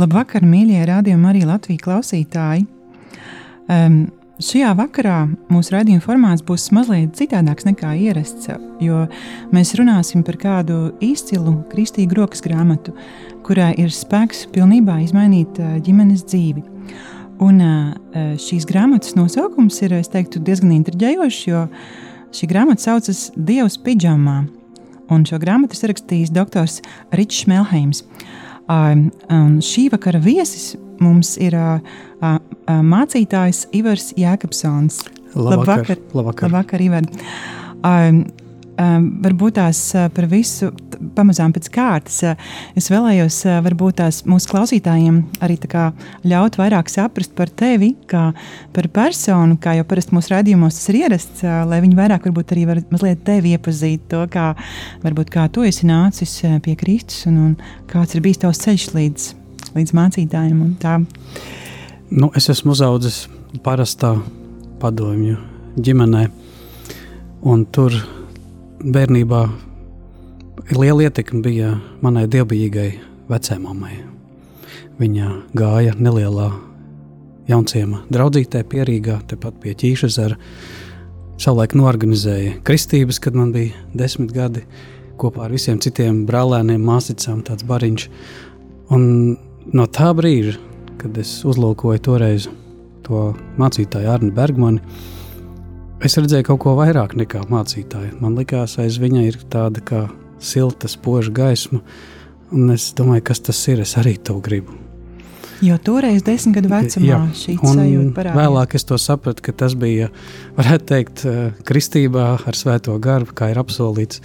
[0.00, 2.66] labvakar, mīļie rādījumi, arī Latvijas klausītāji.
[3.70, 4.02] Um,
[4.40, 5.18] šajā vakarā
[5.52, 8.48] mūsu raidījuma formāts būs mazliet citādāks nekā ierasts,
[8.82, 9.04] jo
[9.54, 12.94] mēs runāsim par kādu izcilu kristīgu rokas grāmatu,
[13.46, 16.64] kurā ir spēks pilnībā izmainīt ģimenes dzīvi.
[17.40, 17.60] Un
[18.40, 21.66] šīs grāmatas nosaukums ir teiktu, diezgan intriģējošs, jo
[22.36, 24.42] šī grāmata saucas Dievs pidžamā
[25.10, 26.80] un šo grāmatu ir rakstījis doktors
[27.16, 28.04] Ričs Melheims.
[28.04, 31.56] Un šī vakara viesis mums ir
[32.68, 35.00] mācītājs Ivars Jēkabsons.
[35.34, 36.50] Labvakar, labvakar.
[36.50, 37.06] labvakar Ivar.
[38.80, 39.78] Varbūt tās
[40.14, 40.70] par visu
[41.16, 42.20] pamazām pēc kārtas.
[42.78, 45.58] Es vēlējos varbūt tās mūsu klausītājiem arī
[46.24, 48.30] ļaut vairāk saprast par tevi, kā
[48.72, 52.66] par personu, kā jau parasti mūsu rādījumos tas ir ierasts, lai viņi vairāk varbūt arī
[52.70, 54.54] var mazliet tevi iepazīt to, kā,
[55.04, 59.26] varbūt, kā tu esi nācis pie Kristus un, un kāds ir bijis tavs ceļš līdz,
[59.76, 60.96] līdz mācītājiem un tā.
[62.10, 63.26] Nu, es esmu uzaudzis
[63.64, 64.14] parastā
[64.80, 65.36] padomju
[65.76, 66.24] ģimenē,
[67.50, 67.94] un tur
[68.80, 69.40] bērnībā
[70.76, 72.90] liela ietekme bija manai dievbijīgai
[73.30, 73.96] vecēmāmai.
[75.00, 76.50] Viņa gāja nelielā
[77.50, 80.38] jaunciema draudzītē, pierīgā, tepat pie ķīšezera.
[81.40, 84.64] Savulaik norganizēja kristības, kad man bija desmit gadi,
[85.20, 88.08] kopā ar visiem citiem brālēniem, māsicām, tāds bariņš.
[88.92, 89.06] Un
[89.72, 90.58] no tā brīža,
[91.00, 92.48] kad es uzlūkoju toreiz
[93.06, 94.84] to mācītāju Arni Bergmanu,
[96.00, 98.14] Es redzēju kaut ko vairāk nekā mācītāja.
[98.22, 100.06] Man liekas, aiz viņa ir tāda kā
[100.40, 101.82] silta, spoža gaisma.
[102.56, 103.82] Un es domāju, kas tas ir.
[103.84, 104.72] Es arī to gribu.
[105.60, 108.38] Jo toreiz, desmit gadu vecumā, Jā, šī sajūta parādījās.
[108.38, 110.08] Vēlāk es to sapratu, ka tas bija,
[110.56, 114.22] varētu teikt, eh, kristībā ar svēto garu, kā ir apsolīts,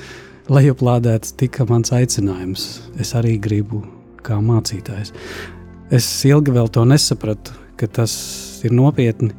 [0.47, 2.79] lejuplādēts tika mans aicinājums.
[2.97, 3.83] Es arī gribu
[4.23, 5.11] kā mācītājs.
[5.91, 8.15] Es ilgi vēl to nesapratu, ka tas
[8.63, 9.33] ir nopietni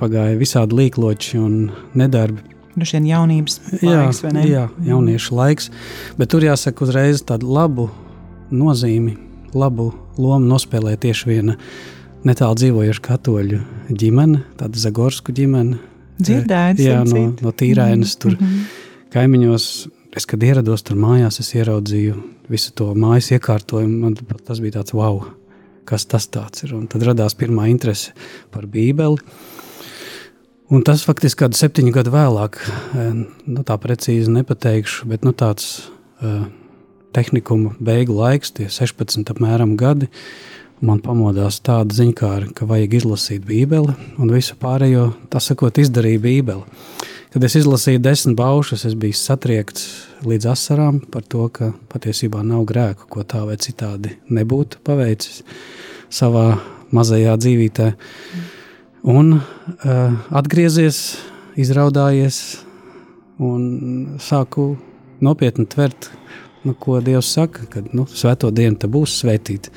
[0.00, 2.42] pagāja visādi līkloči un nedarbi.
[2.74, 5.70] Droši vien jaunības laiks, jā, jā, jauniešu laiks,
[6.16, 7.88] bet tur jāsaka uzreiz tādu labu
[8.54, 9.16] nozīmi,
[9.54, 9.90] labu
[10.20, 11.56] lomu nospēlē tieši viena
[12.26, 13.60] netālu dzīvojoša katoļu
[13.90, 15.80] ģimene, tāda Zagorsku ģimene.
[16.20, 18.84] Dzirdēts, jā, no, no tīrainas tur mm -hmm.
[19.14, 19.66] kaimiņos.
[20.16, 22.16] Es, kad ierados tur mājās, es ieraudzīju
[22.50, 23.98] visu to mājas iekārtojumu.
[24.02, 25.22] Man tas bija tāds wow,
[25.84, 26.28] kas tas
[26.64, 26.74] ir.
[26.74, 28.12] Un tad radās pirmā interese
[28.50, 29.16] par Bībeli.
[30.70, 33.10] Un tas faktiski kādu septiņu gadu vēlāk, eh,
[33.50, 35.90] nu, tā precīzi nepateikšu, bet nu, tāds
[36.22, 36.44] uh,
[37.10, 40.06] tehnikuma beigu laiks, tie 16 apmēram gadi.
[40.80, 46.62] Man pamodās tāda ziņkāra, ka vajag izlasīt Bībeli, un visu pārējo, tā sakot, izdarīja Bībeli.
[47.34, 49.90] Kad es izlasīju desmit baušus, es biju satriekts
[50.22, 55.42] līdz asarām par to, ka patiesībā nav grēku, ko tā vai citādi nebūtu paveicis
[56.14, 56.46] savā
[56.94, 57.90] mazajā dzīvītē.
[57.90, 58.48] Mm.
[59.00, 61.16] Un uh, atgriezies,
[61.56, 62.60] izraudājies
[63.40, 64.74] un sāku
[65.24, 66.10] nopietni tvert,
[66.66, 69.72] nu, ko Dievs saka, kad nu, svēto dienu te būs svētīta.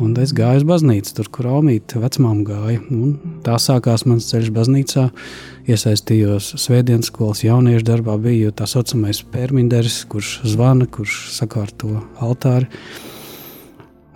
[0.00, 2.80] Un es gāju uz baznīcu, tur, kur Omīte vecmām gāja.
[2.90, 5.04] Un tā sākās mans ceļš baznīcā.
[5.68, 12.68] Iesaistījos svētdienas skolas jauniešu darbā, biju tā saucamais pērminderis, kurš zvana, kurš sakārto altāri.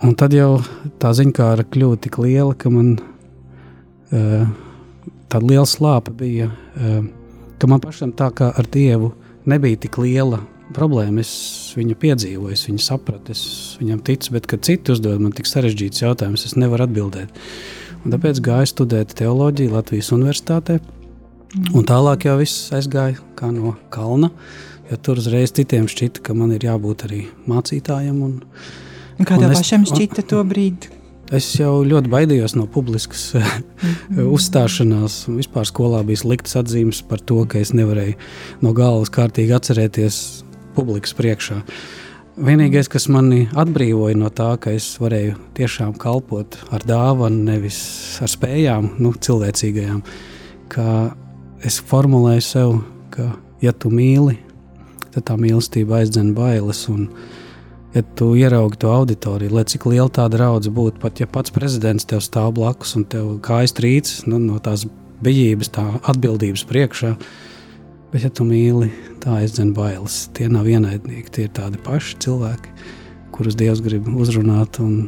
[0.01, 0.59] Un tad jau
[1.01, 2.95] tā ziņkāra kļūta tik liela, ka man
[4.11, 7.01] tāda liela slāpe bija, eh,
[7.59, 9.13] ka man pašam tā kā ar Dievu
[9.45, 10.41] nebija tik liela
[10.73, 11.19] problēma.
[11.19, 15.45] Es viņu piedzīvoju, es viņu sapratu, es viņam ticu, bet kad citi uzdod man tik
[15.45, 17.29] sarežģītus jautājumus, es nevaru atbildēt.
[18.03, 20.79] Un tāpēc gāju studēt teoloģiju Latvijas Universitātē.
[21.75, 24.31] Un tālāk jau viss aizgāja kā no kalna,
[24.89, 28.23] jo tur uzreiz citiem šķita, ka man ir jābūt arī mācītājam.
[28.23, 28.39] Un,
[29.19, 31.00] un kā tev pašam šķita to brīdi?
[31.31, 34.25] Es jau ļoti baidījos no publiskas mm.
[34.27, 35.23] uzstāšanās.
[35.31, 38.17] Vispār skolā bija sliktas atzīmes par to, ka es nevarēju
[38.65, 40.17] no galvas kārtīgi atcerēties
[40.75, 41.61] publikas priekšā.
[42.41, 47.79] Vienīgais, kas mani atbrīvoja no tā, ka es varēju tiešām kalpot ar dāvanu, nevis
[48.23, 49.99] ar spējām, nu, cilvēcīgajām,
[50.71, 50.85] ka
[51.67, 52.77] es formulēju sev,
[53.11, 53.29] ka,
[53.63, 54.37] ja tu mīli,
[55.11, 56.85] tad tā mīlestība aizdzen bailes.
[56.91, 57.07] Un,
[57.93, 62.07] ja tu ieraugi to auditoriju, lai cik liela tā draudzība būtu, pat ja pats prezidents
[62.07, 64.85] tev stāv blakus un tev kājas trīcis nu, no tās
[65.21, 67.15] bijības, tā atbildības priekšā.
[68.11, 68.89] Bet, ja tu mīli,
[69.23, 70.25] tā aizdzen bailes.
[70.35, 72.73] Tie nav ienaidnieki, tie ir tādi paši cilvēki,
[73.31, 75.05] kurus Dievs grib uzrunāt un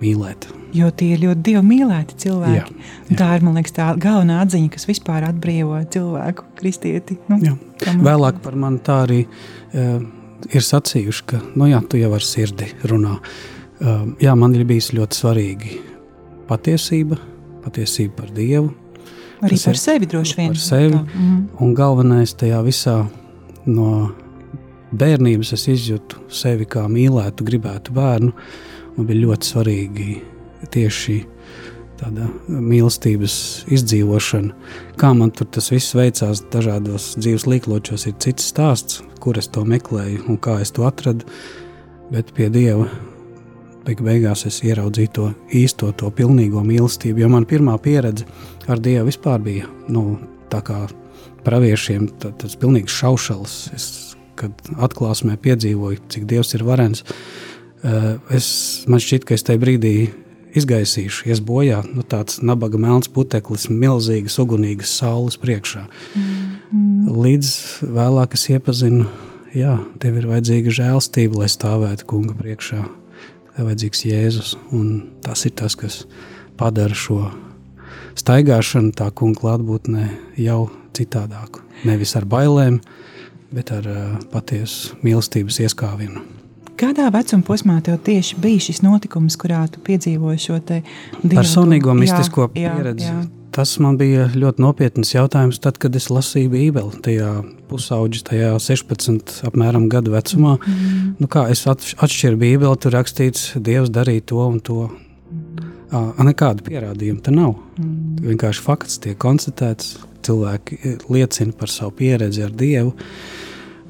[0.00, 0.48] mīlēt.
[0.72, 2.76] Jo tie ir ļoti dievu mīlēti cilvēki.
[2.78, 3.18] Jā, jā.
[3.18, 7.18] Tā ir liekas, tā galvenā atziņa, kas vispār atbrīvo cilvēku, kristieti.
[7.28, 9.20] Nu, Vēlāk par mani tā arī.
[9.74, 10.00] Uh,
[10.48, 13.18] ir sacījuši, ka nu, jā, tu jau ar sirdi runā.
[13.80, 15.78] Uh, jā, man ir bijis ļoti svarīgi
[16.50, 17.18] patiesība,
[17.64, 18.72] patiesība par Dievu.
[19.40, 20.50] Arī par ir, sevi droši vien.
[20.52, 20.98] Par sevi.
[20.98, 21.38] Mm.
[21.64, 22.98] Un galvenais tajā visā
[23.68, 24.10] no
[24.90, 28.34] bērnības es izjūtu sevi kā mīlētu, gribētu bērnu.
[28.96, 30.08] Man bija ļoti svarīgi
[30.74, 31.16] tieši
[32.00, 33.34] tāda mīlestības
[33.72, 34.54] izdzīvošana.
[35.00, 39.66] Kā man tur tas viss veicās dažādos dzīves līkločos, ir cits stāsts, kur es to
[39.68, 41.28] meklēju un kā es to atradu.
[42.10, 42.88] Bet pie Dieva
[43.86, 45.26] beig beigās es ieraudzīju to
[45.56, 47.24] īsto, to pilnīgo mīlestību.
[47.24, 48.26] Jo man pirmā pieredze
[48.70, 50.18] ar Dievu vispār bija nu,
[50.52, 50.82] tā kā
[51.46, 53.60] praviešiem, tā, tas pilnīgs šaušals.
[53.76, 53.86] Es,
[54.40, 57.04] kad atklāsmē piedzīvoju, cik Dievs ir varens,
[57.84, 58.48] eh, es,
[58.88, 59.94] man šķiet, ka es tajā brīdī
[60.56, 65.84] izgaisījuši, ies bojā nu, tāds nabaga melns puteklis, milzīgas, ugunīgas saules priekšā.
[66.14, 67.10] Mm.
[67.10, 67.50] Līdz
[67.98, 69.06] vēlāk es iepazinu,
[69.56, 72.82] jā, tev ir vajadzīga žēlstība, lai stāvētu kunga priekšā.
[73.50, 74.90] Tev ir vajadzīgs Jēzus, un
[75.24, 76.02] tas ir tas, kas
[76.60, 77.22] padara šo
[78.18, 80.08] staigāšanu tā kunga klātbūtnē
[80.40, 80.64] jau
[80.96, 81.64] citādāku.
[81.88, 82.80] Nevis ar bailēm,
[83.54, 84.02] bet ar uh,
[84.32, 86.39] patiesu mīlestības ieskāvienu.
[86.80, 90.56] Kādā vecuma posmā tev tieši bija šis notikums, kurā tu piedzīvoji šo
[91.28, 93.04] personīgo mistisko jā, pieredzi?
[93.04, 93.28] Jā, jā.
[93.50, 97.32] Tas man bija ļoti nopietns jautājums, tad, kad es lasīju Bībeli, tajā
[97.68, 100.54] pusauģi, tajā 16 apmēram gadu vecumā.
[100.56, 101.12] Mm -hmm.
[101.18, 104.88] nu, kā es atšķiru Bībeli, tur rakstīts, Dievs darīja to un to.
[104.88, 106.24] -hmm.
[106.24, 107.54] Nekādu pierādījumu tam nav.
[107.78, 108.16] Mm.
[108.22, 112.94] Vienkārši fakts tiek konstatēts, cilvēki liecina par savu pieredzi ar Dievu.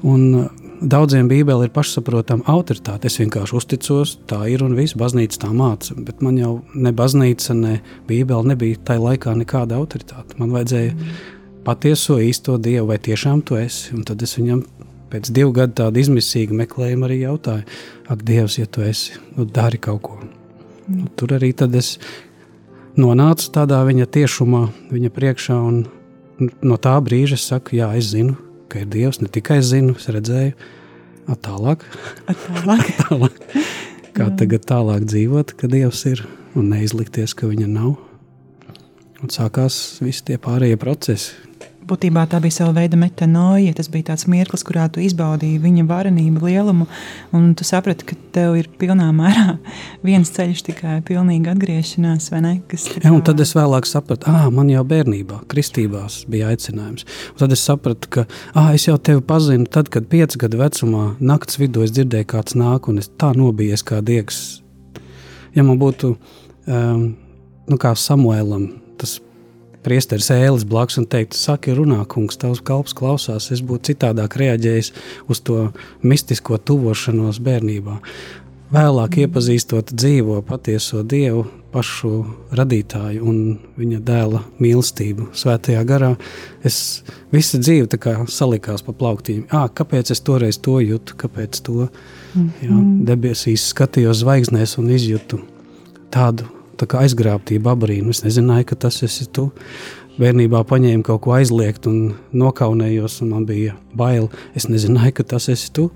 [0.03, 0.49] Un
[0.81, 3.05] Daudziem Bībelē ir pašsaprotama autoritāte.
[3.05, 4.97] Es vienkārši uzticos, tā ir un viss.
[4.97, 5.93] Baznīca tā māca.
[5.93, 7.75] Bet man jau ne baznīca, ne
[8.09, 10.39] Bībele nebija tajā laikā nekāda autoritāte.
[10.41, 10.95] Man vajadzēja
[11.67, 13.93] patieso īsto dievu, vai tiešām tu esi.
[13.93, 14.65] Un tad es viņam
[15.11, 17.65] pēc divu gadu tādu izmisīgu meklējumu arī jautāju,
[18.09, 20.17] ak, Dievs, ja tu esi, nu, dari kaut ko.
[20.89, 21.97] Nu, tur arī es
[22.97, 25.59] nonācu tādā viņa tiešumā, viņa priekšā.
[26.65, 28.33] No tā brīža es saku, jā, es zinu,
[28.71, 29.19] ka ir Dievs.
[29.21, 30.55] Ne tikai zinu, es redzēju,
[31.43, 31.83] tālāk.
[32.31, 32.93] tālāk.
[33.03, 33.41] tālāk.
[34.11, 34.35] Kā Jā.
[34.39, 36.25] tagad tālāk dzīvot, ka Dievs ir
[36.59, 37.95] un neizlikties, ka viņa nav.
[39.21, 41.35] Un sākās visi tie pārējie procesi,
[41.91, 43.73] būtībā tā bija sava veida metanoja.
[43.77, 46.87] Tas bija tāds mirklis, kurā tu izbaudīji viņa varenību, lielumu,
[47.35, 49.57] un tu saprati, ka tev ir pilnā mērā
[50.07, 52.53] viens ceļš, tikai pilnīga atgriešanās, vai ne?
[52.71, 52.79] Kā...
[53.03, 57.07] Ja, un tad es vēlāk sapratu, ah, man jau bērnībā, kristībās bija aicinājums.
[57.33, 61.11] Un tad es sapratu, ka ah, es jau tevi pazinu, tad, kad pieci gadu vecumā
[61.19, 64.61] naktas vidū es dzirdēju, kāds nāk, un es tā nobijies kā diegs.
[65.55, 67.03] Ja man būtu um,
[67.67, 68.69] nu, kā Samuēlam,
[69.01, 69.17] tas
[69.85, 74.93] priesteris ēlis blakus un teikt, saki, runā, kungs, tavs kalps klausās, es būtu citādāk reaģējis
[75.31, 75.63] uz to
[76.03, 77.99] mistisko tuvošanos bērnībā.
[78.71, 82.11] Vēlāk iepazīstot dzīvo patieso Dievu, pašu
[82.55, 83.41] radītāju un
[83.79, 86.13] viņa dēla mīlestību svētajā garā,
[86.67, 87.03] es
[87.35, 87.99] visu dzīvi
[88.31, 89.49] salikās pa plauktiņiem.
[89.51, 91.89] À, kāpēc es toreiz to jūtu, kāpēc to mm
[92.35, 92.49] -hmm.
[92.63, 92.79] jā,
[93.11, 95.41] debesīs skatījos zvaigznēs un izjūtu
[96.11, 96.47] tādu
[96.79, 98.11] aizgrābtība, abrīnu.
[98.11, 99.49] Es nezināju, ka tas esi tu.
[100.19, 104.29] Bērnībā paņēmu kaut ko aizliegt un nokaunējos, un man bija bail.
[104.55, 105.89] Es nezināju, ka tas esi tu.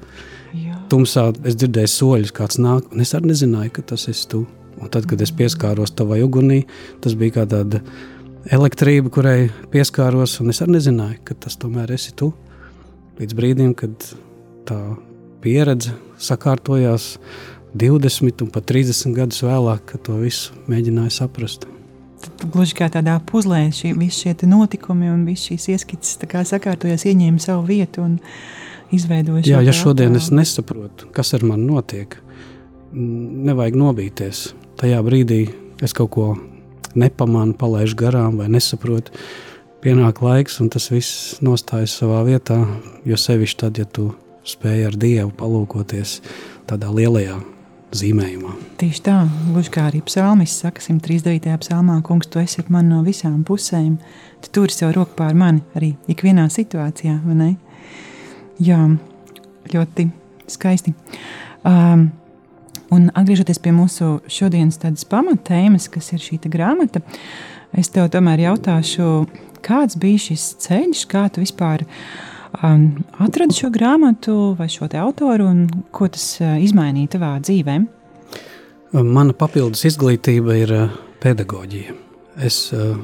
[0.55, 0.77] Jā.
[0.89, 4.45] Tumsā es dzirdēju soļus, kāds nāk, un es arī nezināju, ka tas esi tu.
[4.81, 6.63] Un tad, kad es pieskāros tavai ugunī,
[7.03, 7.81] tas bija kā tāda
[8.55, 9.37] elektrība, kurai
[9.71, 12.31] pieskāros, un es arī nezināju, ka tas tomēr esi tu.
[13.19, 13.95] Līdz brīdim, kad
[14.67, 14.79] tā
[15.43, 15.95] pieredze
[17.75, 21.67] sakārtojās,20 un pat 30 gadus vēlāk, kad to visu mēģināju saprast.
[22.51, 26.17] Gluži kā tādā puzlē, šī, visi šie notikumi un visas šīs ieskices
[26.49, 28.19] sakārtojas, ieņēma savu vietu un
[28.91, 32.15] izveidoja Jā, ja šodien es nesaprotu, kas ar mani notiek,
[32.93, 34.53] nevajag nobīties.
[34.79, 35.49] Tajā brīdī
[35.83, 36.35] es kaut ko
[36.95, 39.11] nepamanu, palaidu garām vai nesaprotu.
[39.83, 42.63] Pienāk laiks, un tas viss nostājas savā vietā.
[43.05, 44.13] Jo sevišķi tad, ja tu
[44.45, 46.21] spēj ar Dievu palūkoties
[46.65, 47.37] tādā lielajā
[47.95, 48.53] zīmējumā.
[48.81, 49.15] Tieši tā,
[49.49, 51.55] gluži kā arī psalmis saka, 139.
[51.63, 53.95] psalmā, kungs, tu esi man no visām pusēm,
[54.43, 57.49] tu turi savu roku pār mani arī ikvienā situācijā, vai ne?
[58.63, 58.83] Jā,
[59.73, 60.09] ļoti
[60.51, 60.95] skaisti.
[61.65, 62.09] Um,
[62.93, 67.01] Un atgriežoties pie mūsu šodienas tādas pamatēmas, kas ir šī grāmata,
[67.73, 69.25] es tev tomēr jautāšu,
[69.65, 75.67] kāds bija šis ceļš, kā tu vispār um, atradi šo grāmatu vai šo autoru un
[75.91, 77.77] ko tas uh, izmainīja tavā dzīvē?
[78.95, 81.95] Mana papildus izglītība ir uh, pedagoģija.
[82.43, 82.95] Es uh,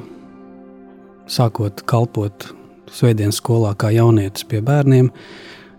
[1.28, 2.52] sākot kalpot
[2.92, 5.06] Svētdienas skolā kā jaunietis pie bērniem,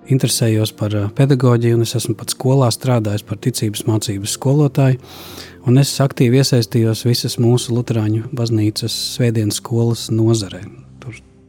[0.09, 4.97] interesējos par pedagoģiju, un es esmu pat skolā strādājis par ticības mācības skolotāju.
[5.77, 10.63] Es aktīvi iesaistījos visas mūsu Lutāņu baznīcas Svētdienas skolas nozarē.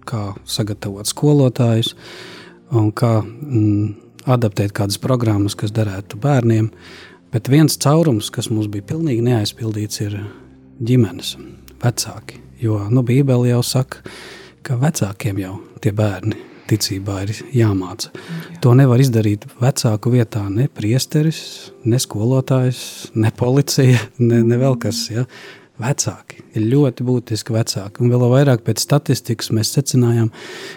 [0.04, 1.94] Kā sagatavot skolotājus
[2.74, 3.94] un kā mm,
[4.30, 6.70] adaptēt kādas programmas, kas derētu bērniem.
[7.34, 10.18] Bet viens caurums, kas mums bija pilnīgi neaizpildīts, ir
[10.84, 11.34] ģimenes,
[11.82, 12.40] vecāki.
[12.62, 14.04] Jo nu, Bībele jau saka,
[14.64, 16.38] ka vecākiem jau tie bērni
[16.70, 18.12] ticībā ir jāmāca.
[18.14, 18.60] Jā.
[18.64, 25.04] To nevar izdarīt vecāku vietā ne priesteris, ne skolotājs, ne policija, ne, ne vēl kas.
[25.12, 25.26] Ja?
[25.82, 28.04] Vecāki ir ļoti būtiski vecāki.
[28.04, 30.30] Un vēl vairāk pēc statistikas mēs secinājām,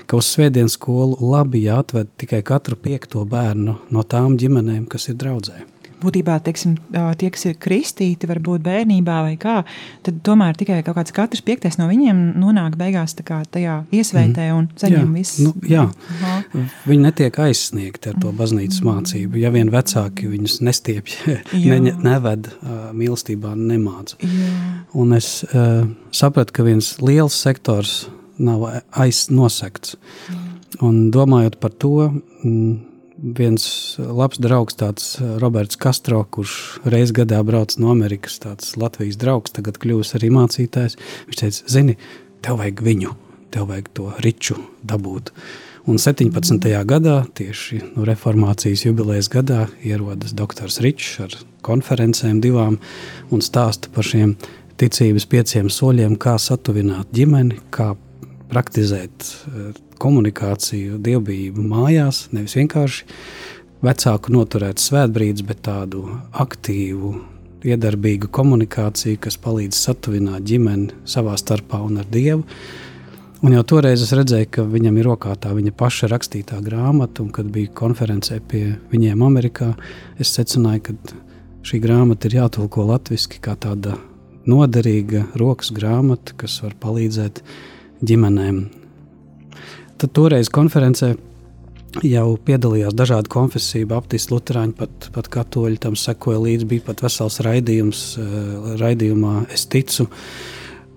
[0.09, 5.19] ka uz svētdienas skolu labi jāatved tikai katru piekto bērnu no tām ģimenēm, kas ir
[5.21, 6.75] draudzēji būtībā teiksim,
[7.19, 9.59] tie, kas ir kristīti, varbūt bērnībā vai kā,
[10.05, 15.13] tad tomēr tikai kaut kāds katrs piektais no viņiem nonāk beigās tajā iesvētē un saņem
[15.17, 15.47] visu.
[15.47, 15.87] Nu, jā,
[16.17, 16.65] Aha.
[16.89, 18.91] viņi netiek aizsniegti ar to baznīcas mm.
[18.91, 19.41] mācību.
[19.41, 21.17] Ja vien vecāki viņus nestiepj,
[21.71, 22.51] ne, neved
[22.97, 24.19] mīlestībā, nemāca.
[24.97, 28.05] Un es uh, sapratu, ka viens liels sektors
[28.37, 29.97] nav aiznosekts.
[30.83, 32.11] Un domājot par to,
[32.43, 32.75] mm,
[33.17, 33.63] viens
[33.97, 39.53] labs draugs, tāds eh, Roberts Kastro, kurš reiz gadā brauc no Amerikas, tāds Latvijas draugs,
[39.55, 40.97] tagad kļūs arī mācītājs.
[41.29, 41.97] Viņš teica, zini,
[42.45, 43.15] tev vajag viņu,
[43.53, 45.33] tev vajag to riču dabūt.
[45.87, 46.67] Un 17.
[46.83, 52.75] gadā, tieši no reformācijas jubilejas gadā, ierodas doktors Ričs ar konferencēm divām
[53.31, 54.35] un stāsta par šiem
[54.77, 57.93] ticības pieciem soļiem, kā satuvināt ģimeni, kā
[58.51, 63.05] praktizēt eh, komunikāciju, dievbijību mājās, nevis vienkārši
[63.85, 67.13] vecāku noturēt svētbrīdus, bet tādu aktīvu,
[67.67, 72.45] iedarbīgu komunikāciju, kas palīdz satuvināt ģimeni savā starpā un ar Dievu.
[73.45, 77.29] Un jau toreiz es redzēju, ka viņam ir rokā tā viņa paša rakstītā grāmata, un
[77.33, 79.75] kad bija konferencē pie viņiem Amerikā,
[80.17, 81.17] es secināju, ka
[81.67, 83.93] šī grāmata ir jātulko latviešu kā tāda
[84.49, 87.43] noderīga rokas grāmata, kas var palīdzēt
[88.07, 88.61] ģimenēm
[89.97, 91.15] Tad toreiz konferencē
[92.05, 96.67] jau piedalījās dažādu konfesiju, baptisti, luterāņi, pat, pat katoļi tam sekoja līdzi.
[96.69, 100.07] Bija pat vesels raidījums, eh, raidījumā Es ticu.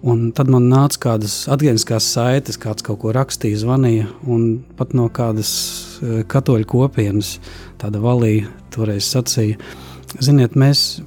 [0.03, 4.07] Un tad man nāca kādas atgādniskās saites, kāds kaut ko rakstīja, zvanīja.
[4.27, 7.39] Un pat no kādas eh, katoļu kopienas
[7.79, 9.57] tāda valīja toreiz sacīja,
[10.21, 11.01] ziniet, mēs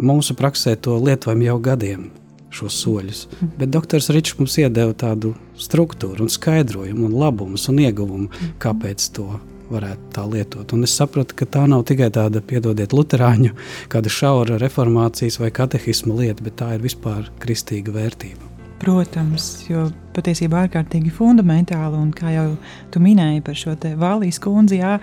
[0.00, 2.10] mūsu praksē to lietojam jau gadiem
[2.54, 3.26] šos soļus.
[3.58, 9.28] Bet doktors Ričs mums iedeva tādu struktūru, un skaidrojumu, un labumus un ieguvumu, kāpēc to
[9.72, 10.72] varētu tā lietot.
[10.76, 13.54] Un es sapratu, ka tā nav tikai tāda, piedodiet, luterāņu,
[13.92, 18.50] kāda šaura reformācijas vai katehisma lieta, bet tā ir vispār kristīga vērtība.
[18.84, 22.48] Protams, jo patiesībā ārkārtīgi fundamentāli, un kā jau
[22.92, 24.98] tu minēji par šo vālijas kundzi, jā,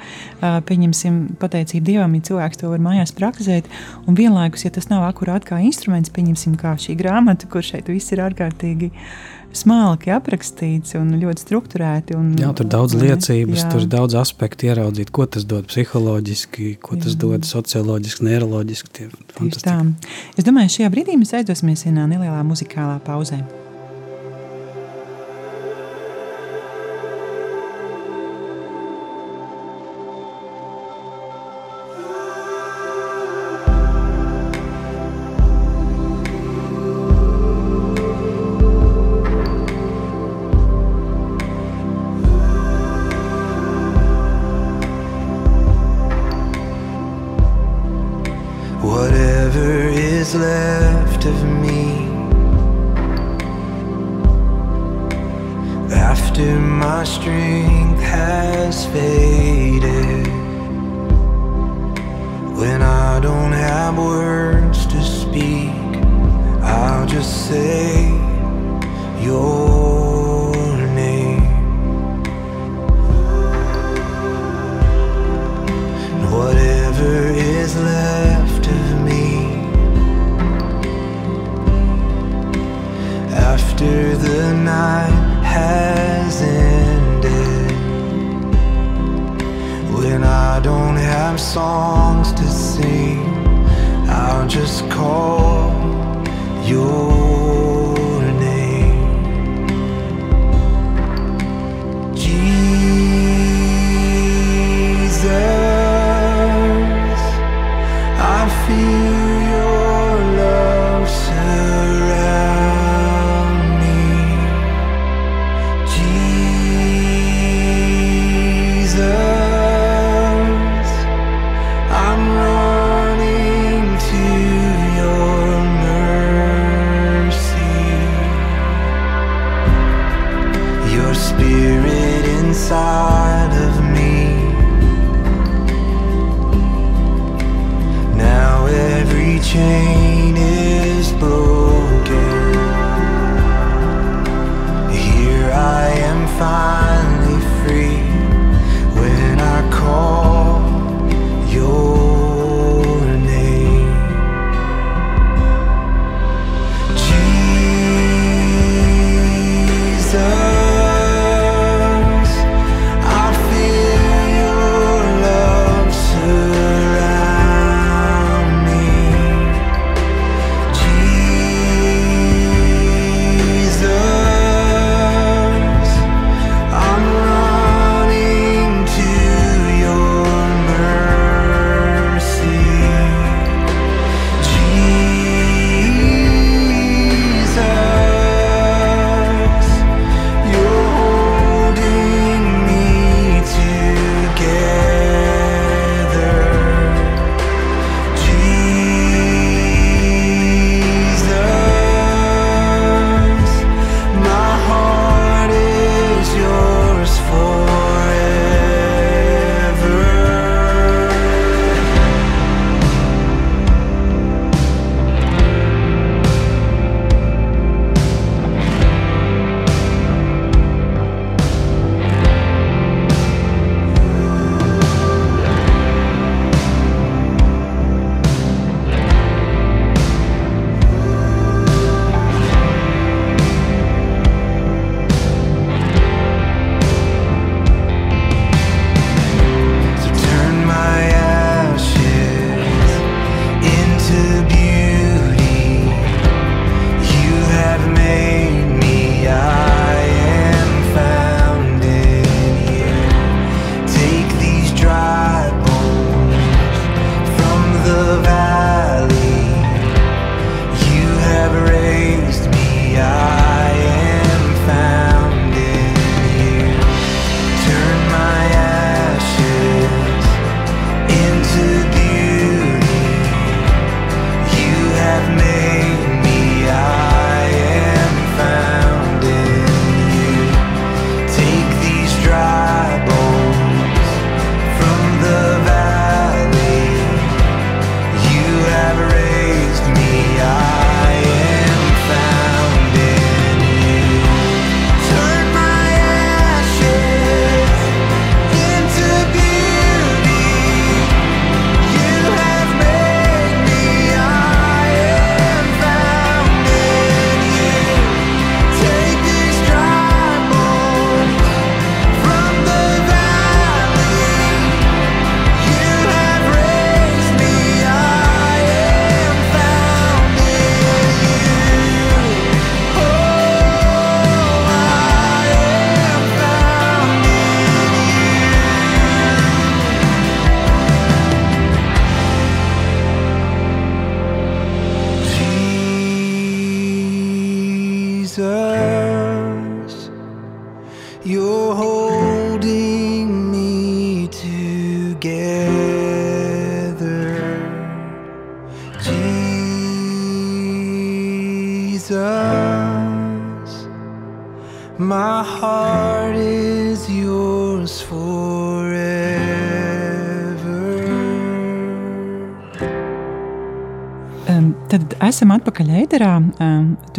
[0.67, 3.71] pieņemsim pateicību Dievam, ja cilvēks to var mājās praktizēt,
[4.05, 8.13] un vienlaikus, ja tas nav akurāt kā instruments, pieņemsim kā šī grāmata, kur šeit viss
[8.13, 8.91] ir ārkārtīgi
[9.57, 12.17] smalki aprakstīts un ļoti strukturēti.
[12.17, 13.71] Un, jā, tur ir daudz liecības, jā.
[13.71, 17.21] tur ir daudz aspektu ieraudzīt, ko tas dod psiholoģiski, ko tas jā.
[17.25, 19.09] dod socioloģiski, neiroloģiski.
[20.37, 23.41] Es domāju, šajā brīdī mēs aizdosimies vienā nelielā muzikālā pauzē.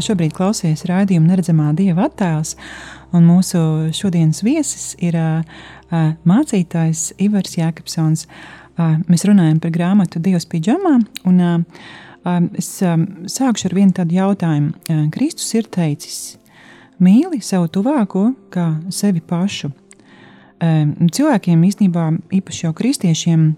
[0.03, 2.57] Tu šobrīd klausies raidījumu Neredzamā Dieva attēls,
[3.15, 3.61] un mūsu
[3.95, 5.45] šodienas viesis ir uh,
[5.95, 8.25] uh, mācītājs Ivars Jēkabsons.
[8.27, 10.97] Uh, mēs runājam par grāmatu Dievs pidžamā,
[11.31, 11.87] un uh,
[12.59, 14.75] es um, sākšu ar vienu tādu jautājumu.
[14.91, 16.19] Uh, Kristus ir teicis,
[16.99, 19.71] mīli savu tuvāko kā sevi pašu.
[20.59, 22.09] Um, cilvēkiem īstenībā,
[22.43, 23.53] īpaši jau kristiešiem,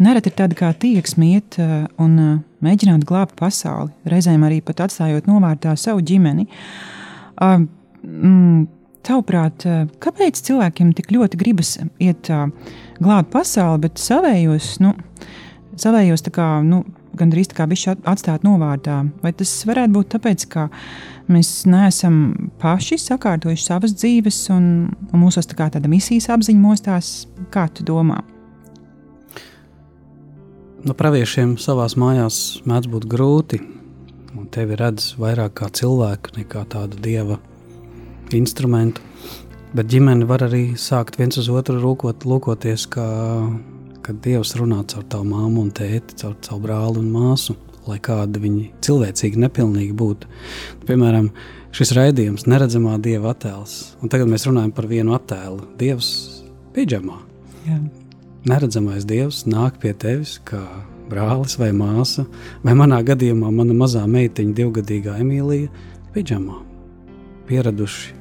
[0.00, 4.84] nereti ir tāda kā tieksme iet uh, un uh, mēģināt glābt pasauli, reizēm arī pat
[4.86, 6.48] atstājot novārtā savu ģimeni.
[7.34, 7.66] Uh,
[8.02, 8.64] mm,
[9.04, 9.66] Tavuprāt,
[10.00, 12.46] kāpēc cilvēkiem tik ļoti gribas iet uh,
[13.04, 14.94] glābt pasauli, bet savējos, nu,
[15.76, 16.80] savējos tā kā, nu,
[17.18, 19.02] gandrīz tā kā bišķi atstāt novārtā?
[19.20, 20.68] Vai tas varētu būt tāpēc, ka
[21.28, 24.70] mēs neesam paši sakārtojuši savas dzīves un,
[25.10, 27.16] un mūsos tā kā tāda misijas apziņa mostās?
[27.54, 28.22] Kā tu domā?
[30.84, 33.60] No praviešiem savā mājās mēdz būt grūti.
[34.36, 37.38] Un tevi redz vairāk kā cilvēku nekā tādu dieva
[38.36, 39.00] instrumentu.
[39.74, 43.06] Bet ģimene var arī sākt viens uz otru rūkot, lūkoties, kā
[44.04, 47.56] kad Dievs runā caur tavu māmu un tēti, caur savu brāli un māsu.
[47.84, 50.28] lai kāda viņi cilvēcīgi nepilnīgi būtu.
[50.88, 51.28] Piemēram,
[51.76, 56.08] šis raidījums, neredzamā dieva attēls, un tagad mēs runājam par vienu attēlu- Dievs
[56.72, 57.20] pidžamā.
[57.68, 58.03] Jā.
[58.44, 60.60] Neredzamais dievs nāk pie tevis kā
[61.08, 62.26] brālis vai māsa,
[62.64, 65.70] vai manā gadījumā mana mazā meitiņa, divgadīgā Emīlija,
[66.12, 66.58] pidžamā.
[67.48, 68.12] Pieraduši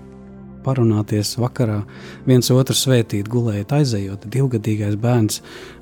[0.64, 1.82] parunāties vakarā,
[2.24, 4.30] viens otru svētīt, gulējot, aizejot.
[4.32, 5.42] Divgadīgais bērns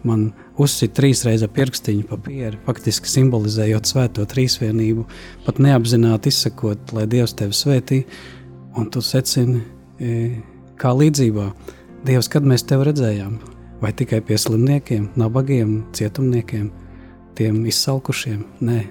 [0.09, 5.05] man uzsita trīs reizes pirkstiņu papīru, faktiski simbolizējot svēto trīsvienību,
[5.45, 8.03] pat neapzināti izsakot, lai Dievs tevi svētī,
[8.73, 9.61] un tu secini,
[10.01, 10.19] e,
[10.81, 11.51] kā līdzībā,
[12.09, 13.37] Dievs, kad mēs tevi redzējām,
[13.81, 16.69] vai tikai pie slimniekiem, nabagiem, cietumniekiem,
[17.35, 18.43] tiem izsalkušiem?
[18.61, 18.81] Nē,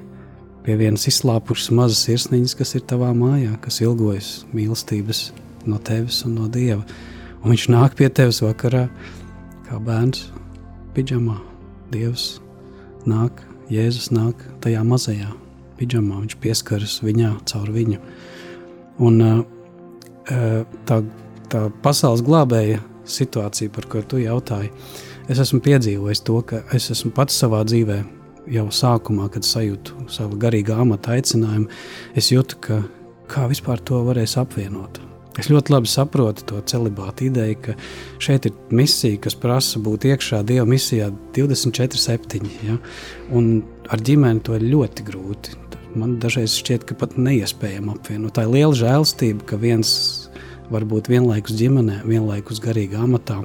[0.66, 5.30] pie vienas izslāpušas mazas sirsniņas, kas ir tavā mājā, kas ilgojas mīlestības
[5.70, 6.82] no tevis un no Dieva.
[7.40, 8.88] Un viņš nāk pie tevis vakarā,
[9.68, 10.26] kā bērns,
[10.96, 11.38] pidžamā.
[11.90, 12.36] Dievs
[13.08, 15.30] nāk, Jēzus nāk tajā mazajā
[15.78, 17.98] pidžamā, viņš pieskaras viņā caur viņu.
[19.00, 19.18] Un
[20.86, 21.00] tā,
[21.50, 24.72] tā pasaules glābēja situācija, par ko tu jautāji,
[25.30, 28.00] es esmu piedzīvojis to, ka es esmu pats savā dzīvē
[28.50, 31.70] jau sākumā, kad sajūtu savu garīgā amata aicinājumu,
[32.18, 32.82] es jūtu, ka
[33.30, 35.00] kā vispār to varēs apvienot.
[35.38, 37.74] Es ļoti labi saprotu to celibātu ideju, ka
[38.22, 42.48] šeit ir misija, kas prasa būt iekšā Dieva misijā 24-7.
[42.66, 42.76] Ja?
[43.30, 45.54] Un ar ģimeni to ir ļoti grūti.
[45.98, 48.34] Man dažreiz šķiet, ka pat neiespējami apvienot.
[48.36, 49.92] Tā ir liela žēlstība, ka viens
[50.70, 53.42] var būt vienlaikus ģimenē, vienlaikus garīgā amatā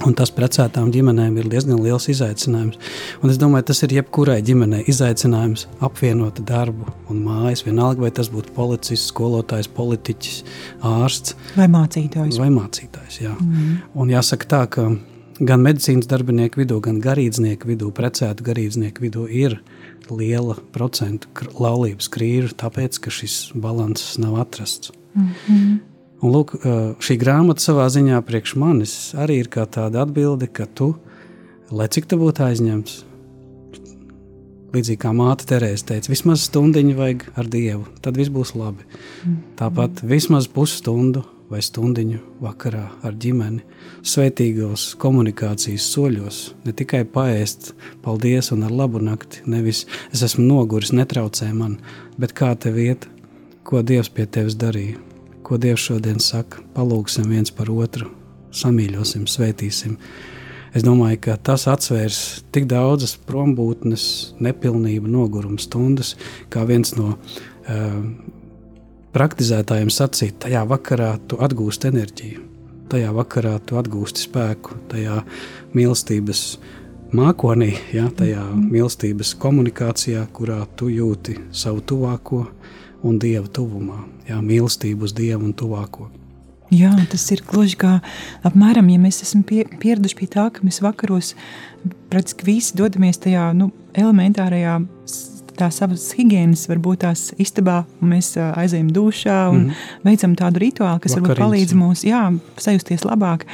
[0.00, 2.78] Un tas precētām ģimenēm ir diezgan liels izaicinājums.
[3.20, 7.66] Un es domāju, tas ir jebkurai ģimenei izaicinājums apvienot darbu un mājas.
[7.66, 10.38] Vienalga, vai tas būtu policists, skolotājs, politiķis,
[10.88, 12.40] ārsts vai mācītājs.
[12.40, 13.34] Vai mācītājs jā.
[13.36, 13.74] mm.
[14.00, 14.86] Un jāsaka tā, ka
[15.36, 19.60] gan medicīnas darbinieku vidū, gan garīdznieku vidū, precētu garīdznieku vidū ir
[20.08, 21.28] liela procentu
[21.60, 24.96] laulības krīžu, tāpēc, ka šis balanss nav atrasts.
[25.12, 25.78] Mm -hmm.
[26.20, 26.52] Un lūk,
[27.00, 30.92] šī grāmata savā ziņā priekš manis arī ir kā tāda atbilde, ka tu,
[31.72, 32.98] lai cik tu būtu aizņemts,
[34.74, 38.84] līdzīgi kā māte Terēze teica, vismaz stundiņu vajag ar Dievu, tad viss būs labi.
[39.58, 43.64] Tāpat vismaz pusstundu vai stundiņu vakarā ar ģimeni,
[44.06, 47.72] svētīgos komunikācijas soļos, ne tikai paēst,
[48.04, 51.80] paldies un ar labu nakti, nevis es esmu noguris, netraucē man,
[52.20, 53.08] bet kā tev iet,
[53.64, 55.09] ko Dievs pie tevis darīja
[55.50, 56.62] ko Dievs šodien saka.
[56.76, 58.06] Palūksim viens par otru,
[58.54, 59.96] samīļosim, svētīsim.
[60.70, 64.04] Es domāju, ka tas atvērs tik daudzas prombūtnes,
[64.38, 66.12] nepilnību, noguruma stundas,
[66.54, 67.96] kā viens no uh,
[69.10, 72.44] praktizētājiem sacīja, tajā vakarā tu atgūsti enerģiju,
[72.94, 75.18] tajā vakarā tu atgūsti spēku, tajā
[75.74, 76.44] mīlestības
[77.10, 82.44] mākonī, ja, tajā mīlestības komunikācijā, kurā tu jūti savu tuvāko
[83.02, 86.10] un Dieva tuvumā, jā, mīlestību uz Dievu un tuvāko.
[86.70, 87.96] Jā, tas ir gluži kā
[88.46, 91.32] apmēram, ja mēs esam pie, pieraduši pie tā, ka mēs vakaros
[92.12, 94.76] praktiski visi dodamies tajā nu, elementārajā
[95.58, 100.06] tā savas higiēnas, varbūt tās istabā, un mēs aizējam dušā un mm -hmm.
[100.06, 101.28] veicam tādu rituālu, kas Vakariņas.
[101.28, 102.22] varbūt palīdz mums jā,
[102.56, 103.46] sajusties labāk.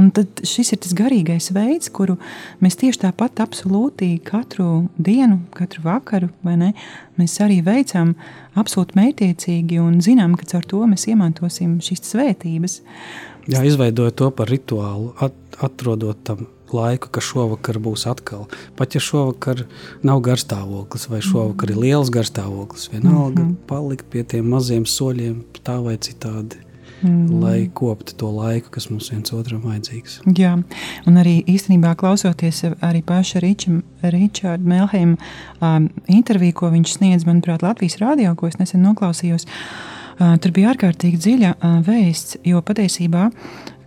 [0.00, 2.16] Un tad šis ir tas garīgais veids, kuru
[2.64, 6.72] mēs tieši tāpat absolūti katru dienu, katru vakaru, ne,
[7.20, 8.14] mēs arī veicam
[8.58, 12.80] absolūti mērķiecīgi un zinām, ka caur to mēs iemantosim šīs svētības.
[13.50, 18.46] Jā, izveidojot to par rituālu, at, atrodot tam laiku, ka šovakar būs atkal.
[18.78, 19.66] Pat ja šovakar
[20.06, 23.56] nav garstāvoklis vai šovakar ir liels garstāvoklis, vienalga mm -hmm.
[23.68, 26.71] palikt pie tiem maziem soļiem tā vai citādi
[27.02, 27.40] mm.
[27.42, 30.20] lai koptu to laiku, kas mums viens otram vajadzīgs.
[30.38, 30.54] Jā,
[31.08, 35.16] un arī īstenībā klausoties arī paša Ričarda Melheima
[35.60, 39.48] um, interviju, ko viņš sniedz, manuprāt, Latvijas rādio, ko es nesen noklausījos.
[40.22, 43.30] Uh, tur bija ārkārtīgi dziļa uh, vēsts, jo patiesībā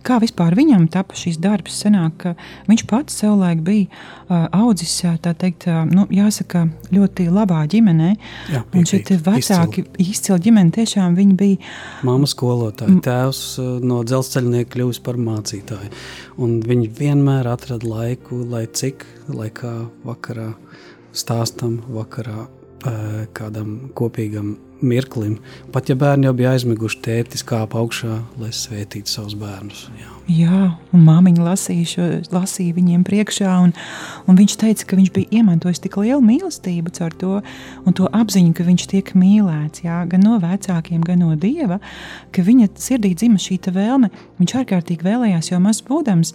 [0.06, 1.80] Kā vispār viņam tapa šis darbs?
[1.82, 2.28] Senāk,
[2.68, 4.92] viņš pats savulaik bija audzis,
[5.22, 8.10] tā teikt, nu, jāsaka, ļoti labā ģimenē.
[8.54, 11.72] Jā, un šie vecāki izcili ģimeni tiešām viņi bija.
[12.06, 13.42] Māma skolotāja, tēvs
[13.82, 15.90] no dzelzceļnieka kļuvis par mācītāju.
[16.42, 19.02] Un viņi vienmēr atrada laiku, lai cik,
[19.34, 19.74] lai kā
[20.06, 20.52] vakarā
[21.16, 22.46] stāstam, vakarā
[23.34, 25.38] kādam kopīgam mirklim.
[25.72, 29.88] Pat ja bērni jau bija aizmiguši, tētis kāpa augšā, lai svētītu savus bērnus.
[30.00, 30.15] Jā.
[30.26, 33.70] Jā, un māmiņa lasīja, šo, lasīja viņiem priekšā, un,
[34.26, 37.34] un viņš teica, ka viņš bija iemantojis tik lielu mīlestību caur to,
[37.86, 41.78] un to apziņu, ka viņš tiek mīlēts, jā, gan no vecākiem, gan no Dieva,
[42.34, 44.10] ka viņa sirdī dzima šī vēlme.
[44.40, 46.34] Viņš ārkārtīgi vēlējās jau maz būdams,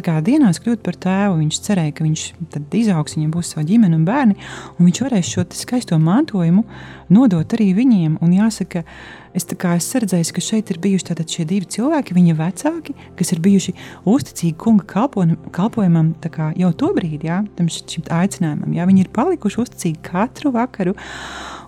[0.00, 1.42] kā dienās kļūt par tēvu.
[1.42, 2.22] Viņš cerēja, ka viņš
[2.56, 4.38] tad izaugs, viņam būs sava ģimene un bērni,
[4.78, 6.64] un viņš varēs šo skaisto mantojumu
[7.12, 8.16] nodot arī viņiem.
[8.24, 8.86] Un jāsaka,
[9.34, 13.74] es, es redzēju, ka šeit ir bijuši šie divi cilvēki, viņa vecāki, kas ir bijuši
[14.10, 15.06] uzticīgi kunga
[15.54, 16.14] kalpojumam
[16.60, 18.76] jau to brīdi, jā, tam šim aicinājumam.
[18.76, 20.94] Jā, viņi ir palikuši uzticīgi katru vakaru.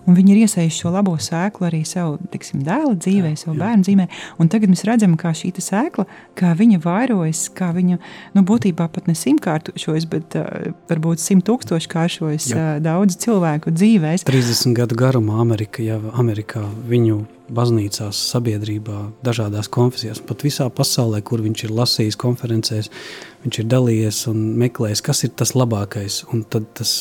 [0.07, 3.61] Un viņi ir iesaistījuši šo labo sēklu arī savu tiksim, dēla dzīvē, jā, savu jā.
[3.65, 4.07] bērnu dzīvē.
[4.39, 7.99] Un tagad mēs redzam, kā šī sēkla, kā viņa vairojas, kā viņa
[8.37, 14.27] nu, būtībā pat ne simtkāršojas, bet uh, varbūt simt tūkstoši kāršojas uh, daudzu cilvēku dzīvēs.
[14.27, 21.43] 30 gadu garumā Amerika, jau Amerikā viņu baznīcās, sabiedrībā, dažādās konfesijās, pat visā pasaulē, kur
[21.45, 22.91] viņš ir lasījis konferencēs,
[23.43, 26.21] viņš ir dalījies un meklējis, kas ir tas labākais.
[26.33, 26.91] Un tad tas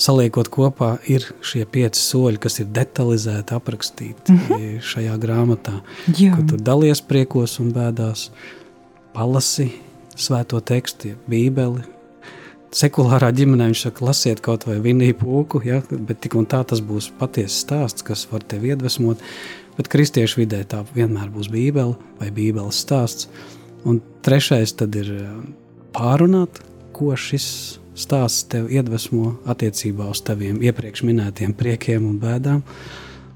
[0.00, 4.82] saliekot kopā, ir šie pieci soļi, kas ir detalizēti aprakstīti mm -hmm.
[4.92, 5.80] šajā grāmatā.
[6.16, 6.36] Jā.
[6.36, 8.30] Kur tu dalies priekos un bēdās,
[9.14, 9.72] palasi
[10.16, 11.82] svēto tekstu, bībeli,
[12.76, 16.80] sekulārā ģimenē viņš saka, lasiet kaut vai vinīju pūku, ja, bet tik un tā tas
[16.80, 19.20] būs patiesas stāsts, kas var tevi iedvesmot.
[19.76, 23.28] Bet kristiešu vidē tā vienmēr būs Bībele vai Bībeles stāsts.
[23.88, 25.08] Un trešais ir
[25.94, 26.60] pārunāt,
[26.92, 27.46] ko šis
[27.98, 32.62] stāsts tev iedvesmo attiecībā uz taviem iepriekš minētiem priekiem un bēdām.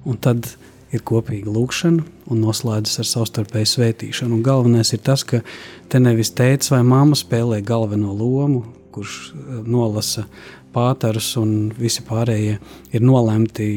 [0.06, 0.48] Un tad
[0.94, 4.38] ir kopīga lūkšana un noslēdzas ar savstarpēju svētīšanu.
[4.38, 5.42] Un galvenais ir tas, ka
[5.90, 8.64] te nevis tēvs vai mamma spēlē galveno lomu,
[8.94, 10.26] kurš eh, nolasa
[10.76, 12.58] pāterus un visi pārējie
[12.92, 13.68] ir nolemti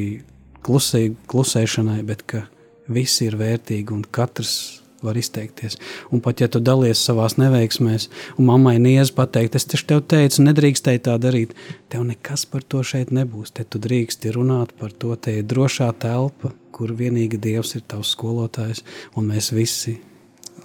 [0.66, 2.46] klusē, klusēšanai, bet ka
[2.90, 5.78] visi ir vērtīgi un katrs var izteikties.
[6.12, 11.04] Un pat ja tu dalies savā neveiksmēs, un mammai niedz pateikt, es tev teicu, nedrīkstēji
[11.08, 11.56] tā darīt,
[11.90, 13.54] tev nekas par to šeit nebūs.
[13.54, 18.14] Te tu drīksti runāt par to, te ir drošā telpa, kur vienīgi Dievs ir tavs
[18.16, 18.84] skolotājs,
[19.16, 20.00] un mēs visi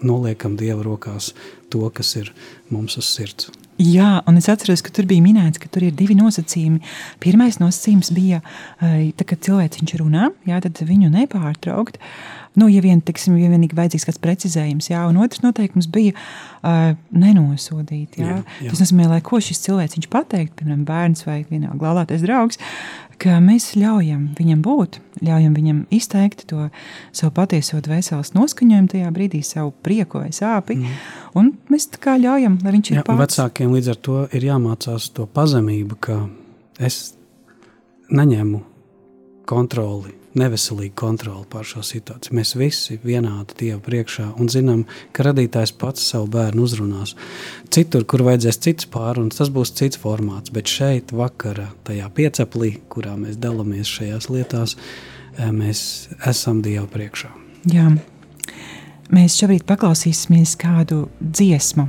[0.05, 1.33] noliekam Dieva rokās
[1.73, 2.33] to, kas ir
[2.71, 3.51] mums uz sirds.
[3.75, 6.79] Jā, un es atceros, ka tur bija minēts, ka tur ir divi nosacījumi.
[7.23, 8.39] Pirmais nosacījums bija,
[8.79, 11.99] tā, kad cilvēks runā, jā, tad viņu nepārtraukt.
[12.55, 16.93] Nu, ja vien, tiksim, ja vienīgi vajadzīgs kāds precizējums, jā, un otrs noteikums bija uh,
[17.11, 18.21] nenosodīt.
[18.21, 18.29] Jā.
[18.29, 18.71] Jā, jā.
[18.71, 22.61] Tas nozīmē, lai ko šis cilvēks pateikt, piemēram, bērns vai vienalga laulātais draugs,
[23.19, 26.69] ka mēs ļaujam viņam būt, ļaujam viņam izteikt to
[27.15, 30.79] savu patieso dvēseles noskaņojumu tajā brīdī, savu prieku vai sāpi.
[30.79, 31.05] Mm.
[31.41, 33.23] Un mēs tā kā ļaujam, lai viņš ir pats.
[33.25, 36.21] Vecākiem līdz ar to ir jāmācās to pazemību, ka
[36.79, 37.17] es
[38.15, 38.63] neņemu
[39.49, 42.35] kontroli neveselīgu kontroli pār šo situāciju.
[42.37, 47.15] Mēs visi vienādi Dievu priekšā un zinām, ka radītājs pats savu bērnu uzrunās.
[47.75, 53.17] Citur, kur vajadzēs cits pārunas, tas būs cits formāts, bet šeit vakara tajā piecaplī, kurā
[53.21, 54.77] mēs dalāmies šajās lietās,
[55.39, 57.31] eh, mēs esam Dievu priekšā.
[57.73, 57.91] Jā.
[59.15, 61.87] Mēs šobrīd paklausīsimies kādu dziesmu,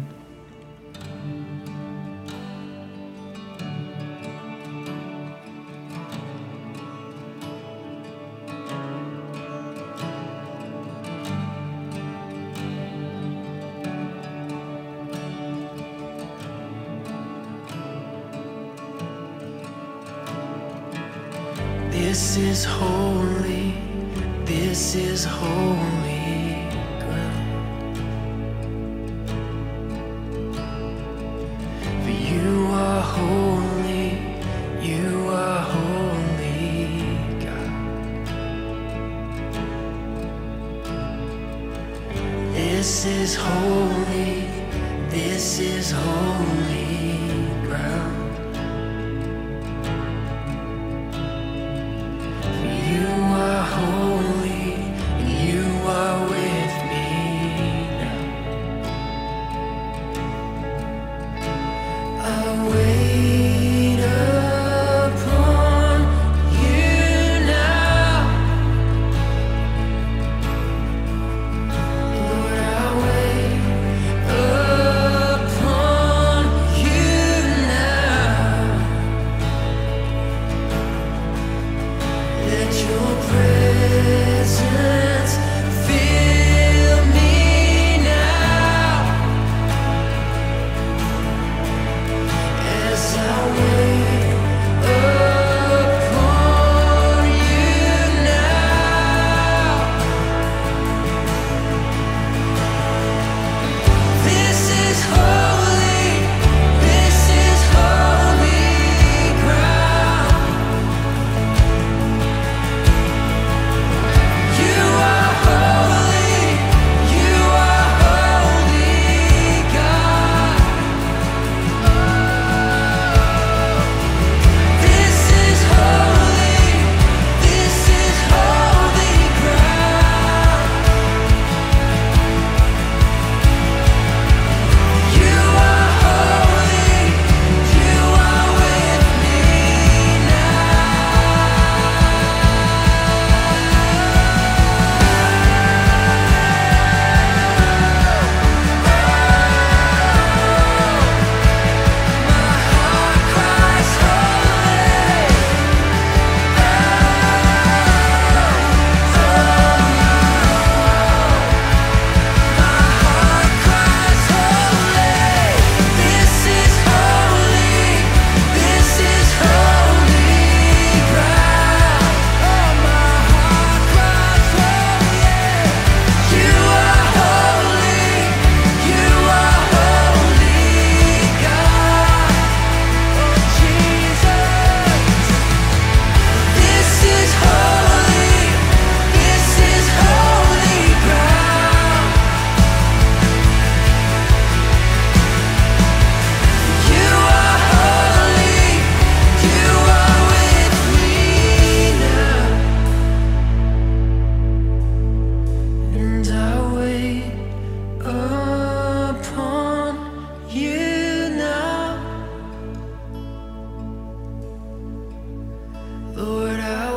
[216.16, 216.95] Lord, I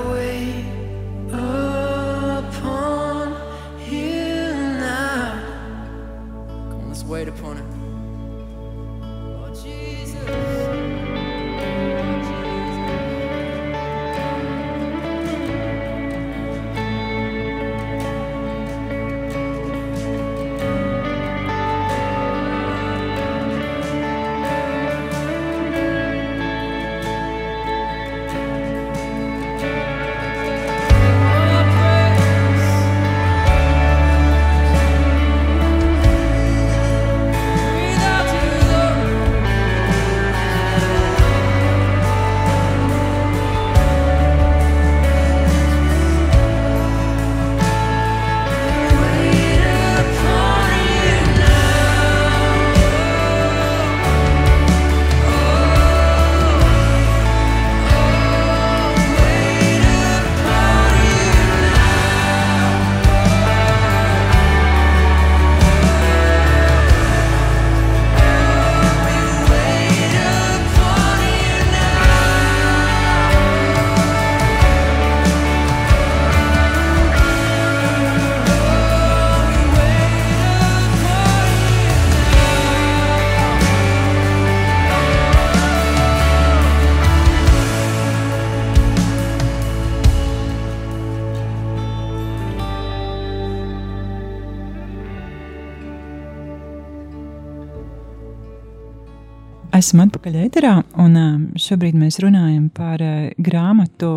[99.78, 101.24] Esam atpakaļ ēterā, un ā,
[101.60, 104.08] šobrīd mēs runājam par ā, grāmatu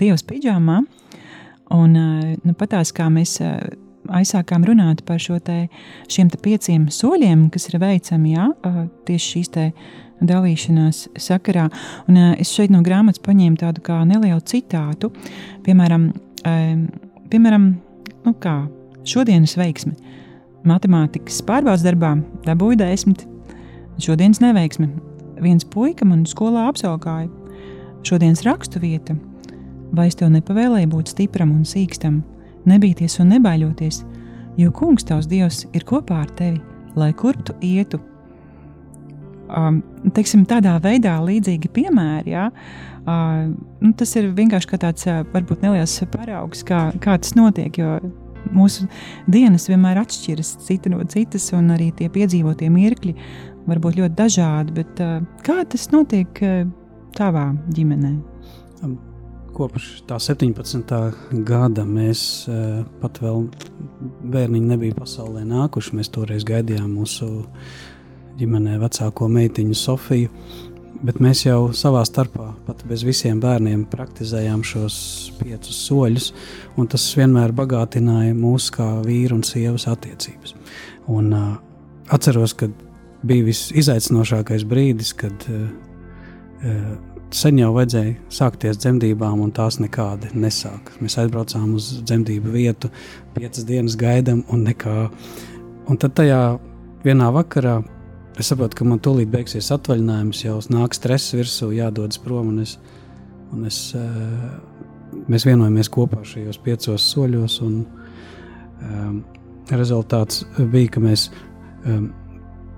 [0.00, 0.82] Dievs pidžāmā.
[1.72, 2.08] Un ā,
[2.42, 3.54] nu, patās, kā mēs ā,
[4.18, 5.56] aizsākām runāt par te,
[6.12, 8.50] šiem te pieciem soļiem, kas ir veicami jā,
[9.08, 9.66] tieši šīs te
[10.20, 11.70] dalīšanās sakarā.
[12.10, 15.14] Un, es šeit no grāmatas paņēmu tādu kā nelielu citātu,
[15.64, 16.10] piemēram,
[16.44, 16.56] ā,
[17.32, 17.70] piemēram
[18.26, 18.58] nu kā,
[19.08, 19.96] šodienas veiksme.
[20.68, 23.24] Matemātikas pārbaudas darbā dabūju desmit,
[24.00, 24.88] Šodienas neveiksme.
[25.42, 27.28] Viens puika man skolā apskaukāja.
[28.06, 29.16] Šodienas rakstu vieta.
[29.92, 32.22] Vai es tev nepavēlēju būt stipram un sīkstam,
[32.68, 34.00] nebīties un nebaidoties,
[34.56, 36.62] jo kungs tavs dievs ir kopā ar tevi,
[36.96, 38.00] lai kur tu ietu.
[39.52, 39.82] Um,
[40.16, 42.32] teiksim, tādā veidā līdzīgi piemēri.
[42.32, 42.48] Ja?
[43.04, 47.76] Uh, nu, tas ir vienkārši kā tāds varbūt neliels paraugs, kā, kā tas notiek.
[47.76, 47.98] Jo
[48.50, 48.88] mūsu
[49.30, 53.14] dienas vienmēr atšķiras cita no citas, un arī tie piedzīvotie mirkļi
[53.68, 54.76] var būt ļoti dažādi.
[54.80, 56.62] Bet, uh, kā tas notiek uh,
[57.16, 58.14] tavā ģimenē?
[59.52, 60.92] Kopš tā 17.
[61.44, 63.46] gada mēs uh, pat vēl
[64.32, 65.96] bērniņi nebija pasaulē nākuši.
[65.98, 67.28] Mēs toreiz gaidījām mūsu
[68.40, 70.32] ģimenē vecāko meitiņu Sofiju.
[71.02, 74.96] Bet mēs jau savā starpā, pat bez visiem bērniem, praktizējām šos
[75.40, 76.28] piecus soļus,
[76.78, 80.54] un tas vienmēr bagātināja mūsu kā vīru un sievas attiecības.
[81.10, 81.56] Un, uh,
[82.14, 82.70] atceros, ka
[83.26, 85.64] bija visizaicinošākais brīdis, kad uh,
[87.32, 90.92] sen jau vajadzēja sākties dzemdībām, un tās nekādi nesāk.
[91.02, 92.90] Mēs aizbraucām uz dzemdību vietu,
[93.36, 94.96] piecas dienas gaidām, un nekā.
[95.90, 96.42] Un tad tajā
[97.04, 97.80] vienā vakarā
[98.40, 102.52] es saprotu, ka man tūlīt beigsies atvaļinājums, jau nāk stress virsū, jādodas prom.
[102.52, 102.76] Un es,
[103.52, 109.22] un es, uh, mēs vienojamies kopā šajos piecos soļos, un um,
[109.72, 111.28] rezultāts bija, ka mēs
[111.86, 112.10] um,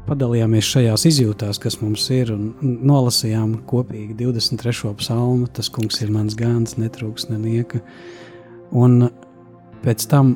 [0.08, 4.94] padalījāmies šajās izjūtās, kas mums ir, un nolasījām kopīgi 23.
[5.00, 5.48] psalmu.
[5.54, 7.80] Tas kungs ir mans gans, netrūks nenieka.
[8.74, 9.08] Un
[9.84, 10.34] pēc tam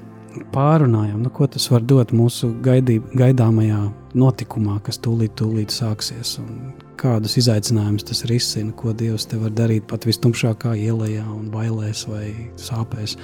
[0.55, 3.81] pārunājām, nu, ko tas var dot mūsu gaidī, gaidāmajā
[4.19, 6.37] notikumā, kas tūlīt, tūlīt sāksies.
[6.43, 12.07] Un kādus izaicinājumus tas risina, ko Dievs te var darīt pat vistumšākā ielā, un bailēs
[12.11, 12.27] vai
[12.61, 13.19] sāpēs.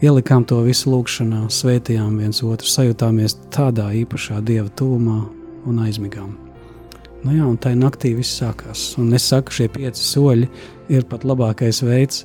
[0.00, 5.16] Ielikām to visu lūkšanā, svētījām viens otru, sajūtāmies tādā īpašā dieva tūmā
[5.68, 6.30] un aizmigām.
[7.20, 8.94] Nu jā, un tā naktī viss sākās.
[8.96, 10.46] Un es saku, šie pieci soļi
[10.96, 12.22] ir pat labākais veids,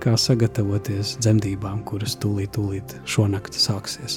[0.00, 4.16] kā sagatavoties dzemdībām, kuras tūlīt, tūlīt šonakt sāksies.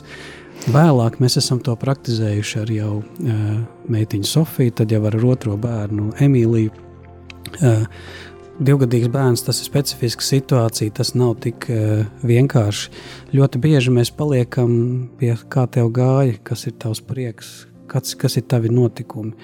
[0.71, 3.41] Vēlāk mēs esam to praktizējuši ar jau uh,
[3.91, 6.71] meitiņu Sofiju, tad jau ar otro bērnu Emīliju.
[7.59, 7.83] Uh,
[8.55, 12.91] Divgadīgs bērns, tas ir specifiska situācija, tas nav tik uh, vienkārši.
[13.35, 14.71] Ļoti bieži mēs paliekam
[15.19, 19.35] pie kā tev gāja, kas ir tavs prieks, kas, kas ir tavi notikumi.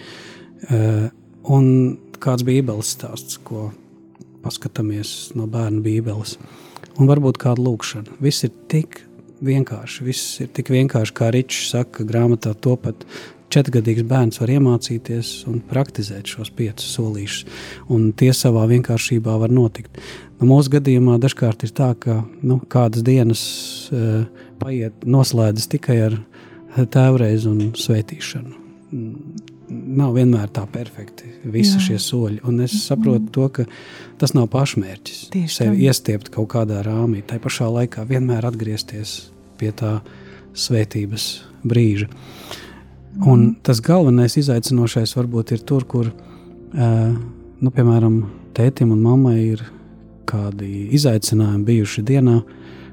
[0.70, 1.10] Uh,
[1.52, 1.68] un
[2.24, 3.72] kāds bija Bībeles stāsts, ko
[4.46, 6.38] paskatāmies no bērnu Bībeles.
[6.96, 8.16] Un varbūt kāda lūkšana.
[8.24, 9.02] Viss ir tik
[9.44, 10.08] vienkārši.
[10.08, 13.04] Viss ir tik vienkārši, kā Ričs saka, grāmatā to pat
[13.52, 17.46] četrgadīgs bērns var iemācīties un praktizēt šos piecus solīšus,
[17.94, 20.02] un tie savā vienkāršībā var notikt.
[20.40, 23.44] Nu, mūsu gadījumā dažkārt ir tā, ka nu, kādas dienas
[23.94, 24.24] uh,
[24.62, 26.20] paiet, noslēdzas tikai ar
[26.92, 28.60] tēvreiz un svētīšanu.
[28.92, 31.84] Mm, Nav vienmēr tā perfekti, visi Jā.
[31.86, 32.42] Šie soļi.
[32.44, 33.64] Un es saprotu to, ka
[34.20, 35.22] tas nav pašmērķis.
[35.32, 35.86] Tieši Sevi tā.
[35.88, 39.14] iestiept kaut kādā rāmī, tai pašā laikā vienmēr atgriezties
[39.62, 39.94] pie tā
[40.52, 41.30] svētības
[41.64, 42.10] brīža.
[43.28, 46.12] Un tas galvenais izaicinošais varbūt ir tur, kur,
[46.74, 48.22] nu, piemēram,
[48.56, 49.66] tētim un mammai ir
[50.30, 52.38] kādi izaicinājumi bijuši dienā.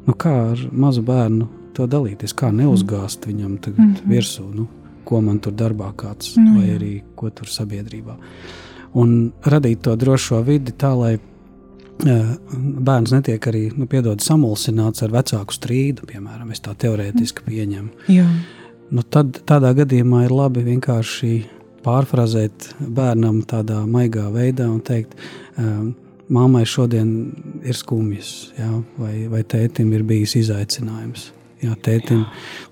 [0.08, 4.10] Nu, kā ar mazu bērnu to dalīties, kā neuzgāzt viņam tagad mm -hmm.
[4.10, 4.66] virsū, nu,
[5.04, 8.16] ko man tur darbā kāds, Nu, vai arī ko tur sabiedrībā.
[8.94, 11.18] Un radīt to drošo vidi tā, lai
[11.98, 17.88] bērns netiek arī, nu, piedod, samulsināts ar vecāku strīdu, piemēram, es tā teorētiski pieņemu.
[18.08, 18.26] Jā,
[18.90, 21.32] Nu, tad tādā gadījumā ir labi vienkārši
[21.84, 25.14] pārfrāzēt bērnam tādā maigā veidā un teikt,
[25.60, 25.90] um,
[26.32, 27.10] mammai šodien
[27.64, 28.70] ir skumjas, jā,
[29.00, 31.30] vai, vai tētim ir bijis izaicinājums.
[31.64, 32.24] Jā, tētim,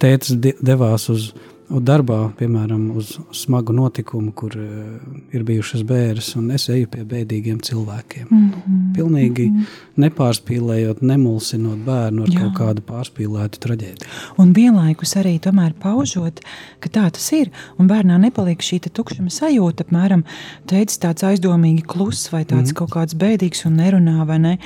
[0.03, 1.33] tētis de- devās uz,
[1.69, 4.99] uz darbā, piemēram, uz smagu notikumu, kur uh,
[5.35, 8.29] ir bijušas bēres, un es eju pie bēdīgiem cilvēkiem.
[8.31, 8.86] Mm -hmm.
[8.97, 10.03] Pilnīgi mm -hmm.
[10.05, 12.41] nepārspīlējot, nemulsinot bērnu ar Jā.
[12.41, 14.11] Kaut kādu pārspīlētu traģēdiju.
[14.39, 16.41] un vienlaikus arī tomēr paužot,
[16.81, 17.51] ka tā tas ir.
[17.79, 20.25] Un bērnā nepaliek šī tukšuma sajūta, apmēram
[20.67, 22.75] teicis tāds aizdomīgi kluss vai tāds mm.
[22.75, 24.59] kaut kāds bēdīgs un nerunā, vai ne?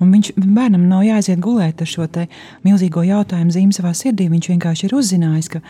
[0.00, 2.08] Un viņš bērnam nav jāaiziet gulēt ar šo
[2.64, 4.28] milzīgo jautājumu zīmi savā sirdī.
[4.32, 5.62] Viņš vienkārši ir uzzinājis, ka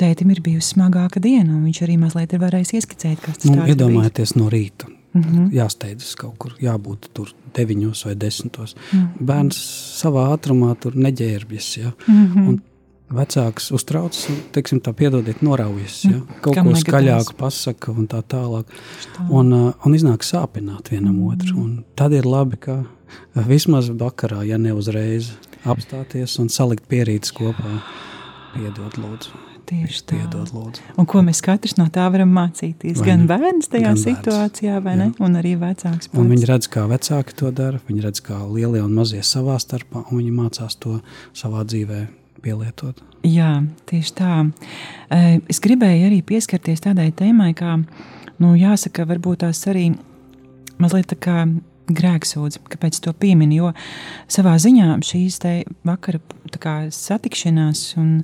[0.00, 3.64] tētim ir bijusi smagāka diena, un viņš arī mazliet ir varējis ieskicēt, kas tas Nu,
[3.64, 4.90] ir iedomājieties no rīta.
[5.12, 5.38] Mm Mhm.
[5.38, 5.52] -hmm.
[5.52, 8.74] Jāsteidzas kaut kur, jābūt tur deviņos vai desmitos.
[8.92, 9.26] Mm -hmm.
[9.26, 9.56] Bērns
[10.02, 11.76] savā ātrumā tur neģērbjas.
[11.78, 11.92] Ja?
[12.06, 12.48] Mm Mhm.
[12.48, 12.60] -hmm.
[13.10, 16.04] Vecāks uztraucas, un, teiksim, tā piedodiet, noraujas.
[16.04, 16.20] Ja?
[16.40, 18.64] Kaut kam ko skaļāku pasaka un tā tālāk.
[19.16, 19.26] tā.
[19.30, 19.52] Un,
[19.84, 21.26] un iznāk sāpināt vienam mm.
[21.26, 21.56] otru.
[21.60, 22.84] Un tad ir labi, ka
[23.34, 25.32] vismaz vakarā, ja ne uzreiz,
[25.64, 27.80] apstāties un salikt pierītas kopā.
[28.54, 29.49] Piedod, lūdzu.
[29.70, 30.16] Tieši tā.
[30.18, 30.82] Piedod, lūdzu.
[30.98, 32.98] Un ko mēs katrs no tā varam mācīties?
[32.98, 33.28] Vai Gan ne?
[33.30, 35.10] bērns tajā Gan situācijā, vai ne?
[35.22, 36.10] Un arī vecāks.
[36.10, 36.30] Un pats.
[36.32, 40.18] viņi redz, kā vecāki to dara, viņi redz, kā lielie un mazie savā starpā, un
[40.18, 40.98] viņi mācās to
[41.38, 42.00] savā dzīvē
[42.42, 42.98] pielietot.
[43.26, 44.34] Jā, tieši tā.
[45.10, 47.76] Eh, Es gribēju arī pieskarties tādai tēmai, kā,
[48.40, 49.92] nu, jāsaka, varbūt tās arī
[50.80, 51.46] mazliet tā kā
[51.96, 53.72] grēksūdz, kāpēc to pieminu, jo
[54.30, 55.40] savā ziņā šīs
[55.86, 56.20] vakara
[56.60, 58.22] kā satikšanās un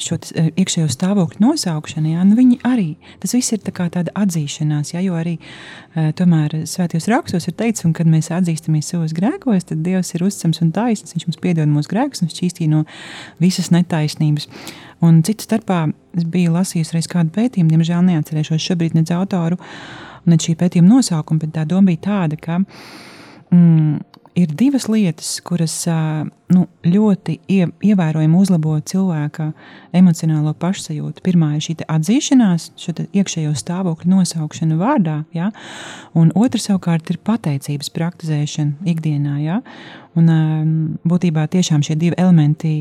[0.00, 2.86] šo eh, iekšējo stāvokļu nosaukšana, jā, nu viņi arī,
[3.22, 7.56] tas viss ir tā kā tāda atzīšanās, jā, jo arī eh, tomēr svētajos rakstos ir
[7.58, 11.42] teikts, un kad mēs atzīstamies savos grēkos, tad Dievs ir uzticams un taisns, viņš mums
[11.42, 12.84] piedod mūsu grēkus un šķīstī no
[13.42, 14.48] visas netaisnības.
[15.04, 15.84] Un citu starpā
[16.16, 19.58] es biju lasījusi reiz kādu pētījumu, diemžēl neatcerēšos šobrīd nedz autoru,
[20.30, 24.02] ne šī pētījuma nosaukumu, bet tā doma bija tāda, ka mm,
[24.34, 25.74] ir divas lietas, kuras
[26.50, 29.48] nu, ļoti ie, ievērojami uzlabo cilvēka
[29.94, 31.22] emocionālo pašsajūtu.
[31.24, 35.50] Pirmā ir šī atzīšanās, šo iekšējo stāvokļu nosaukšana vārdā, ja?
[36.18, 39.36] un otra savukārt ir pateicības praktizēšana ikdienā.
[39.44, 39.60] Ja?
[40.18, 40.30] Un,
[41.06, 42.74] būtībā tiešām šie divi elementi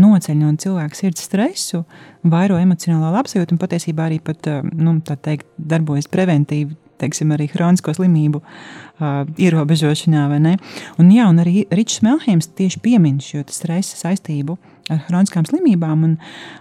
[0.00, 1.84] noceļ no cilvēka sirds stresu,
[2.22, 8.40] vairo emocionālo labsajūtu un patiesībā arī pat, nu, teikt, darbojas preventīvi teiksim, arī chronisko slimību
[8.42, 10.26] uh, ierobežošanā.
[10.30, 14.58] Un, jā, un arī Ričs Melheims tieši piemin šo stresa saistību
[14.90, 16.14] ar chroniskām slimībām un,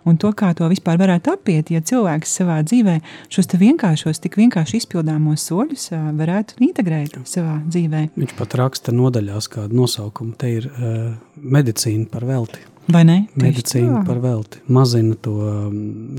[0.06, 3.00] un to, kā to vispār varētu apiet, ja cilvēks savā dzīvē
[3.34, 8.06] šos vienkāršos, tik vienkārši izpildāmos soļus uh, varētu integrēt savā dzīvē.
[8.20, 10.36] Viņš pat raksta nodaļās kādu nosaukumu.
[10.40, 12.62] Te ir uh, medicīna par velti.
[12.90, 13.18] Vai ne?
[13.38, 14.64] Medicīna par velti.
[14.74, 15.36] Mazina to,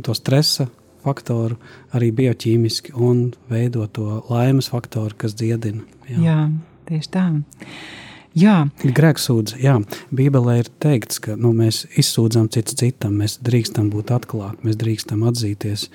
[0.07, 0.69] to stresa
[1.05, 1.59] faktoru
[1.97, 5.83] arī bioķīmiski un veido to laimes faktoru, kas dziedina.
[6.11, 6.21] Jā.
[6.27, 6.39] Jā,
[6.91, 7.27] tieši tā.
[8.39, 9.81] Jā, Grēksūdz, jā,
[10.15, 15.25] Bībelē ir teikts, ka nu, mēs izsūdzam cits citam, mēs drīkstam būt atklāti, mēs drīkstam
[15.27, 15.89] atzīties,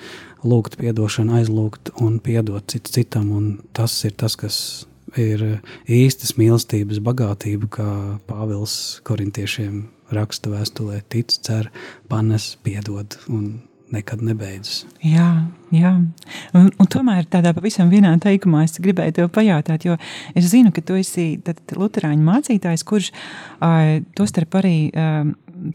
[0.44, 3.30] lūgt atdošanu, aizlūgt un piedot cits citam.
[3.32, 4.58] Un tas ir tas, kas
[5.16, 7.88] ir īstas mīlestības bagātība, kā
[8.28, 11.70] Pāvils korintiešiem raksta vēstulē, tic, cer,
[12.10, 13.62] panes, piedod un
[13.94, 14.84] nekad nebeidzas.
[15.04, 15.28] Jā,
[15.74, 15.92] jā.
[16.56, 19.98] Un, un tomēr tādā pavisam vienā teikumā es gribēju te pajautāt, jo
[20.34, 23.12] es zinu, ka tu esi tad luterāņu mācītājs, kurš
[24.18, 24.76] tostarp arī,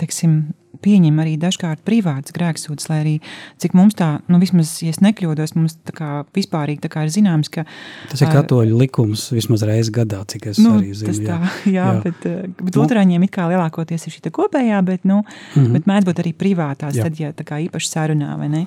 [0.02, 0.42] teiksim,
[0.84, 3.16] pieņem arī dažkārt privātas grēksūdzes, lai arī
[3.62, 7.14] cik mums tā, nu vismaz, ja es nekļūdos, mums tā kā vispārīgi tā kā ir
[7.14, 7.66] zināms, ka
[8.12, 11.12] Tas ir katoļu likums vismaz reizi gadā, cik es nu, arī zinu.
[11.12, 11.76] tas tā, jā.
[11.78, 12.02] jā, jā, Jā.
[12.06, 15.62] bet, bet luterāņiem it kā lielākoties ir šī kopējā, bet, nu, mm.
[15.62, 15.78] -hmm.
[15.78, 17.08] bet mēdz būt arī privātās, Jā.
[17.08, 18.66] tad, ja tā kā īpaši sarunā, vai ne?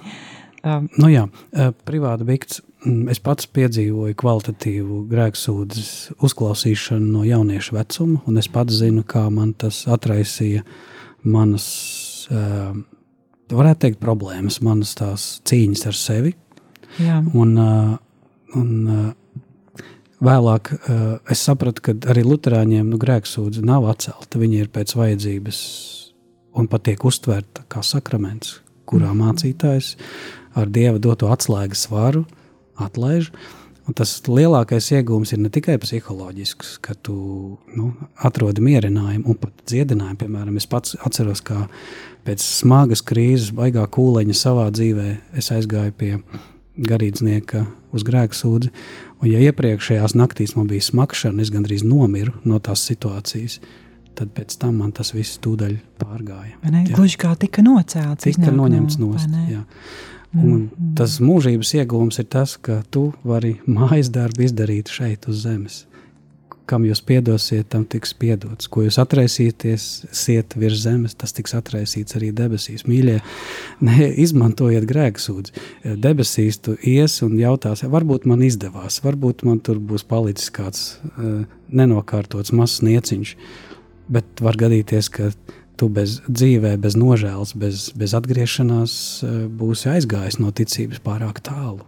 [0.65, 1.27] Um, Nu, jā,
[1.85, 2.63] privāti bikts.
[3.09, 9.55] Es pats piedzīvoju kvalitatīvu grēksūdzes uzklausīšanu no jaunieša vecuma, un es pats zinu, kā man
[9.57, 10.65] tas atraisīja
[11.25, 11.65] manas,
[12.31, 12.73] eh,
[13.53, 16.35] varētu teikt, problēmas, manas tās cīņas ar sevi.
[16.99, 17.97] jā, Un, eh,
[18.59, 19.83] un eh,
[20.25, 24.41] vēlāk eh, es sapratu, ka arī Lutāņiem nu, grēksūdze nav atcelta.
[24.41, 25.59] Viņa ir pēc vajadzības
[26.55, 29.97] un pat tiek uztverta kā sakraments, kurā mācītājs
[30.55, 32.25] ar dieva doto atslēgas varu
[32.81, 33.33] atlaiž.
[33.85, 37.15] Un tas lielākais iegūms ir ne tikai psiholoģisks, ka tu
[37.77, 37.91] nu,
[38.25, 40.17] atrodi mierinājumu un pat dziedinājumu.
[40.23, 41.67] Piemēram, es pats atceros, kā
[42.25, 45.09] pēc smagas krīzes, baigā kūleņa savā dzīvē,
[45.39, 46.13] es aizgāju pie
[46.75, 47.65] garīdznieka
[47.95, 48.73] uz grēku sūdzi.
[49.21, 53.61] Un, ja iepriekšējās naktīs man bija smakšana, es gandrīz nomiru no tās situācijas,
[54.19, 56.59] tad pēc tam man tas viss tūdaļ pārgāja.
[56.95, 58.27] Gluži kā tika nocelts.
[58.27, 59.31] Tika noņemts no, nost.
[60.35, 60.69] Un
[60.99, 65.85] tas mūžības iegūms ir tas, ka tu vari mājas darbu izdarīt šeit uz zemes.
[66.71, 68.71] Kam jūs piedosiet, tam tiks piedots.
[68.73, 72.87] Ko jūs atraisīties, siet virs zemes, tas tiks atraisīts arī debesīs.
[72.89, 73.19] Mīļie,
[73.85, 75.67] neizmantojiet grēksūdzi.
[76.01, 81.45] Debesīs tu ies un jautās, varbūt man izdevās, varbūt man tur būs palicis kāds uh,
[81.69, 83.37] nenokārtots mazs nieciņš.
[84.15, 85.31] Bet var gadīties, ka
[85.81, 88.95] tu bez dzīvē, bez nožēlas, bez, bez atgriešanās
[89.25, 91.83] eh, būsi aizgājis no ticības pārāk tālu.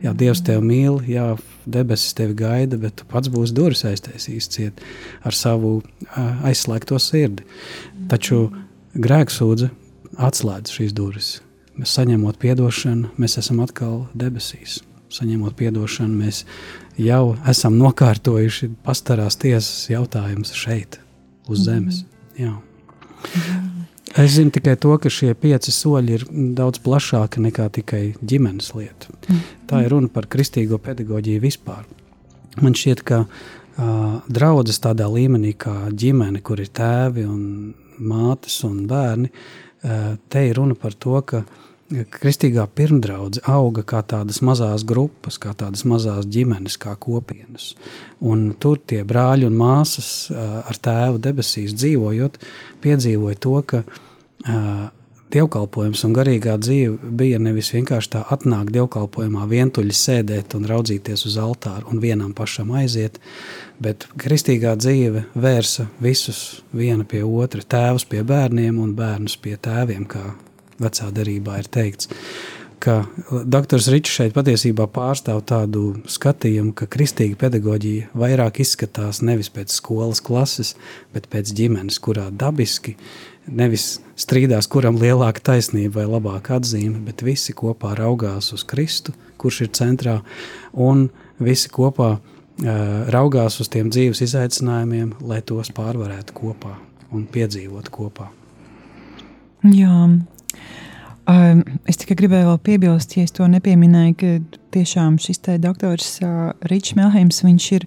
[0.00, 1.34] Jā, Dievs tevi mīl, jā,
[1.68, 4.80] debesis tevi gaida, bet tu pats būsi durvis aiztaisījis ciet
[5.28, 5.80] ar savu
[6.48, 7.44] aizslēgto sirdi.
[8.08, 8.46] Taču
[8.96, 9.68] grēksūdze
[10.16, 11.30] atslēdz šīs durvis.
[11.76, 14.80] Mēs saņemot atdošanu, mēs esam atkal debesīs.
[15.10, 16.44] Saņemot atdošanu, mēs
[17.00, 21.00] jau esam nokārtojuši pastarās tiesas jautājumus šeit,
[21.48, 22.04] uz zemes.
[22.38, 22.56] Jā.
[24.18, 26.24] Es zinu tikai to, ka šie pieci soļi ir
[26.58, 29.12] daudz plašāki nekā tikai ģimenes lieta.
[29.70, 31.84] Tā ir runa par kristīgo pedagoģiju vispār.
[32.58, 37.44] Man šķiet, ka uh, draudzes tādā līmenī kā ģimene, kur ir tēvi un
[38.02, 41.44] mātes un bērni, uh, te ir runa par to, ka
[41.90, 47.74] kristīgā pirmdraudze auga kā tādas mazas grupas, kā tādas mazas ģimenes, kā kopienas.
[48.20, 52.38] Un tur tie brāļi un māsas ar tēvu debesīs dzīvojot,
[52.84, 53.82] piedzīvoja to, ka
[55.30, 61.38] dievkalpojums un garīgā dzīve bija nevis vienkārši tā atnākt dievkalpojumā, vientuļi sēdēt un raudzīties uz
[61.40, 63.20] altāru un vienam pašam aiziet,
[63.82, 70.06] bet kristīgā dzīve vērsa visus viena pie otra, tēvus pie bērniem un bērnus pie tēviem,
[70.10, 70.32] kā
[70.80, 72.10] vecā derībā ir teikts.
[72.80, 79.74] Ka doktors Ričs šeit patiesībā pārstāv tādu skatījumu, ka kristīga pedagoģija vairāk izskatās nevis pēc
[79.74, 80.72] skolas klases,
[81.12, 82.96] bet pēc ģimenes, kurā dabiski
[83.50, 89.60] nevis strīdās, kuram lielāka taisnība vai labāka atzīme, bet visi kopā raugās uz Kristu, kurš
[89.66, 90.16] ir centrā,
[90.72, 91.08] un
[91.40, 92.24] visi kopā uh,
[93.12, 96.76] raugās uz tiem dzīves izaicinājumiem, lai tos pārvarētu kopā
[97.12, 98.30] un piedzīvot kopā.
[99.68, 100.08] Jā.
[101.28, 104.30] Um, es tikai gribēju vēl piebilst, ja es to nepieminēju, ka
[104.74, 106.16] tiešām šis te doktors
[106.70, 107.84] Ričs Melheims, viņš ir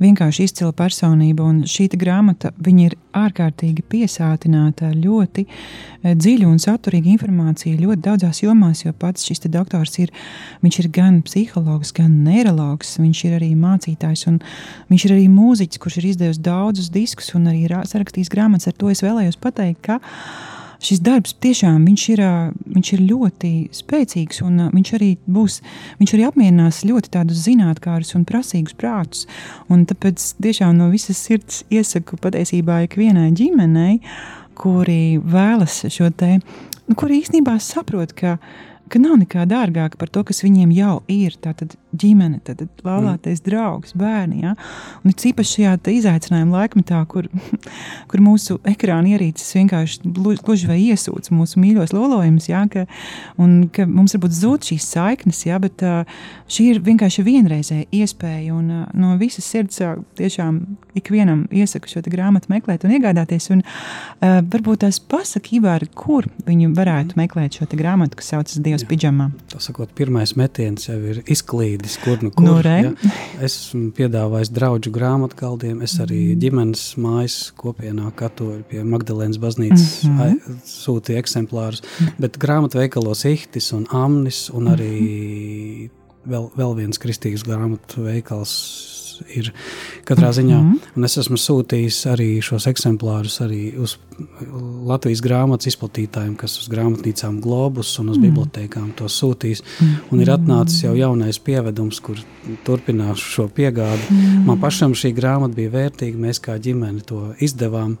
[0.00, 5.44] vienkārši izcila personība, un šī grāmata, viņa ir ārkārtīgi piesātināta ļoti
[6.04, 10.14] dziļu un saturīgu informāciju ļoti daudzās jomās, jo pats šis doktors ir,
[10.64, 14.38] viņš ir gan psihologs, gan neirologs, viņš ir arī mācītājs, un
[14.92, 18.94] viņš ir arī mūziķis, kurš ir izdevis daudzus diskus un arī sarakstījis grāmatas, ar to
[18.94, 20.00] es vēlējos pateikt, ka
[20.84, 22.22] šis darbs tiešām viņš ir,
[22.74, 25.60] viņš ir ļoti spēcīgs, un viņš arī būs,
[26.00, 29.26] viņš arī apmierinās ļoti tādus zinātnārus un prasīgus prātus.
[29.72, 34.00] Un tāpēc tiešām no visas sirds iesaku patiesībā ikvienai ģimenei,
[34.60, 36.38] kuri vēlas šo te,
[36.88, 38.36] nu, kuri īstenībā saprot, ka,
[38.90, 41.36] ka nav nekā dārgāka par to, kas viņiem jau ir.
[41.40, 43.46] Tātad ģimene, tad laulātais mm.
[43.46, 44.42] draugs, bērni.
[44.44, 44.54] Ja?
[45.02, 47.26] Un it īpaši šajā izaicinājuma laikmetā, kur,
[48.10, 52.62] kur mūsu ekrāna ierīces vienkārši glu- gluži vai iesūdz mūsu mīļos lolojumus, ja?
[52.70, 52.86] ka,
[53.40, 55.58] un ka mums varbūt zūd šīs saiknes, ja?
[55.62, 55.82] bet
[56.50, 58.54] šī ir vienkārši vienreizēja iespēja.
[58.56, 59.80] Un, no visas sirds
[60.18, 60.62] tiešām
[60.98, 63.50] ikvienam iesaku šo grāmatu meklēt un iegādāties.
[63.54, 63.64] Un,
[64.22, 69.30] varbūt tās pasaka, Ivāri, kur viņi varētu meklēt šo grāmatu, kas saucas Dievs pidžamā.
[69.52, 72.44] Tā sakot, pirmais metiens jau ir izklīdis, kur nu kur.
[72.46, 72.76] Nu, re.
[72.84, 72.92] ja.
[73.40, 76.40] Es esmu piedāvājis draugu grāmatu galdiem, es arī Mhm.
[76.40, 80.18] ģimenes mājas kopienā katoļu pie Magdalēnas baznīcas mm.
[80.18, 80.60] -hmm.
[80.64, 81.82] sūtīju eksemplārus,
[82.18, 84.74] bet grāmatu veikalos Ihtis un Amnis un Mhm.
[84.74, 85.90] arī
[86.28, 88.89] vēl, vēl viens kristīgs grāmatu veikals
[89.34, 89.52] ir
[90.08, 90.60] katrā ziņā.
[90.60, 90.94] Mhm.
[90.96, 93.96] Un es esmu sūtījis arī šos eksemplārus arī uz
[94.84, 98.20] Latvijas grāmatas izplatītājiem, kas uz grāmatnīcām globus un uz Mm.
[98.20, 98.28] mm.
[98.28, 99.62] bibliotekām to sūtīs.
[100.10, 102.18] Un ir atnācis jau jaunais pievedums, kur
[102.66, 104.02] turpināšu šo piegādi.
[104.10, 104.44] Mm.
[104.46, 106.18] Man pašam šī grāmata bija vērtīga.
[106.18, 107.96] Mēs kā ģimene to izdevām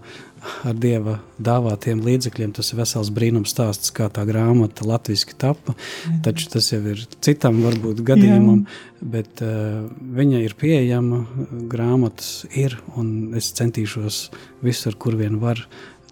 [0.66, 2.54] ar dieva dāvātiem līdzekļiem.
[2.56, 5.76] Tas ir vesels brīnums stāsts, kā tā grāmata latviešu tapa.
[6.24, 8.64] Taču tas jau ir citam varbūt gadījumam,
[9.00, 9.86] bet uh,
[10.18, 11.22] viņa ir pieejama,
[11.70, 14.26] grāmatas ir, un es centīšos
[14.64, 15.62] visur, kur vien var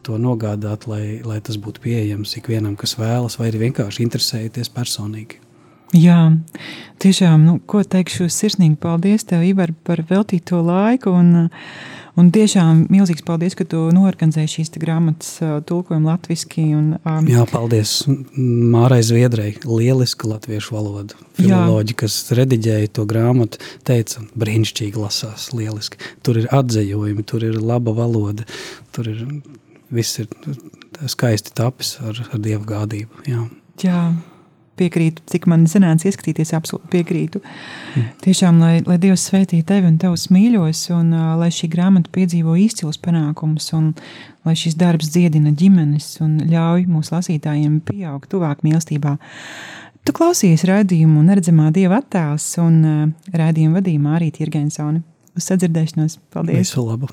[0.06, 5.42] to nogādāt, lai, lai tas būtu pieejams ikvienam, kas vēlas, vai arī vienkārši interesēties personīgi.
[5.96, 6.18] Jā,
[7.00, 11.14] tiešām, nu, ko teikšu, sirsnīgi paldies tev, Ivar, par veltīto laiku.
[11.16, 11.48] Un,
[12.20, 15.30] un tiešām milzīgs paldies, ka tu norganizēji šīs grāmatas
[15.68, 16.68] tulkojumu latviešu.
[17.00, 18.02] Um, Jā, paldies
[18.36, 19.54] Mārai Zviedrai.
[19.64, 21.16] Lieliska latviešu valoda.
[21.40, 26.02] Filoloģi, kas rediģēja to grāmatu, teica, brīnišķīgi lasās, lieliski.
[26.26, 28.44] Tur ir atzējumi, tur ir laba valoda,
[28.92, 29.24] tur ir
[29.88, 30.28] viss ir
[31.08, 33.24] skaisti tapis ar, ar dievu gādību.
[33.28, 33.46] Jā.
[33.78, 34.02] Jā,
[34.78, 37.42] piekrītu, cik man sanāca ieskatīties, absolūti piekrītu.
[37.42, 38.06] Mm.
[38.24, 42.56] Tiešām, lai, lai Dievs svētī tevi un tavus mīļos, un uh, lai šī grāmata piedzīvo
[42.60, 43.92] izcils panākumus, un
[44.46, 49.16] lai šis darbs dziedina ģimenes un ļauj mūsu lasītājiem pieaugt tuvāk mīlestībā.
[50.06, 53.00] Tu klausies raidījumu Neredzamā Dieva attēls un uh,
[53.34, 55.02] raidījumu vadīja Mārīta Irgensoni.
[55.38, 56.20] Uz sadzirdēšanos.
[56.34, 56.62] Paldies!
[56.64, 57.10] Visu labu!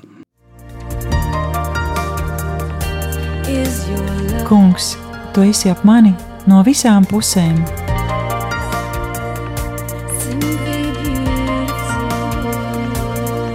[4.46, 4.94] Kungs,
[5.34, 6.14] tu esi ap mani
[6.46, 7.58] no visām pusēm.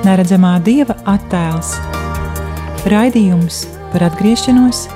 [0.01, 1.75] Neredzamā dieva attēls,
[2.89, 4.87] raidījums par atgriešanos,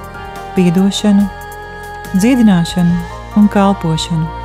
[0.55, 1.27] piedošanu,
[2.17, 2.97] dziedināšanu
[3.41, 4.44] un kalpošanu.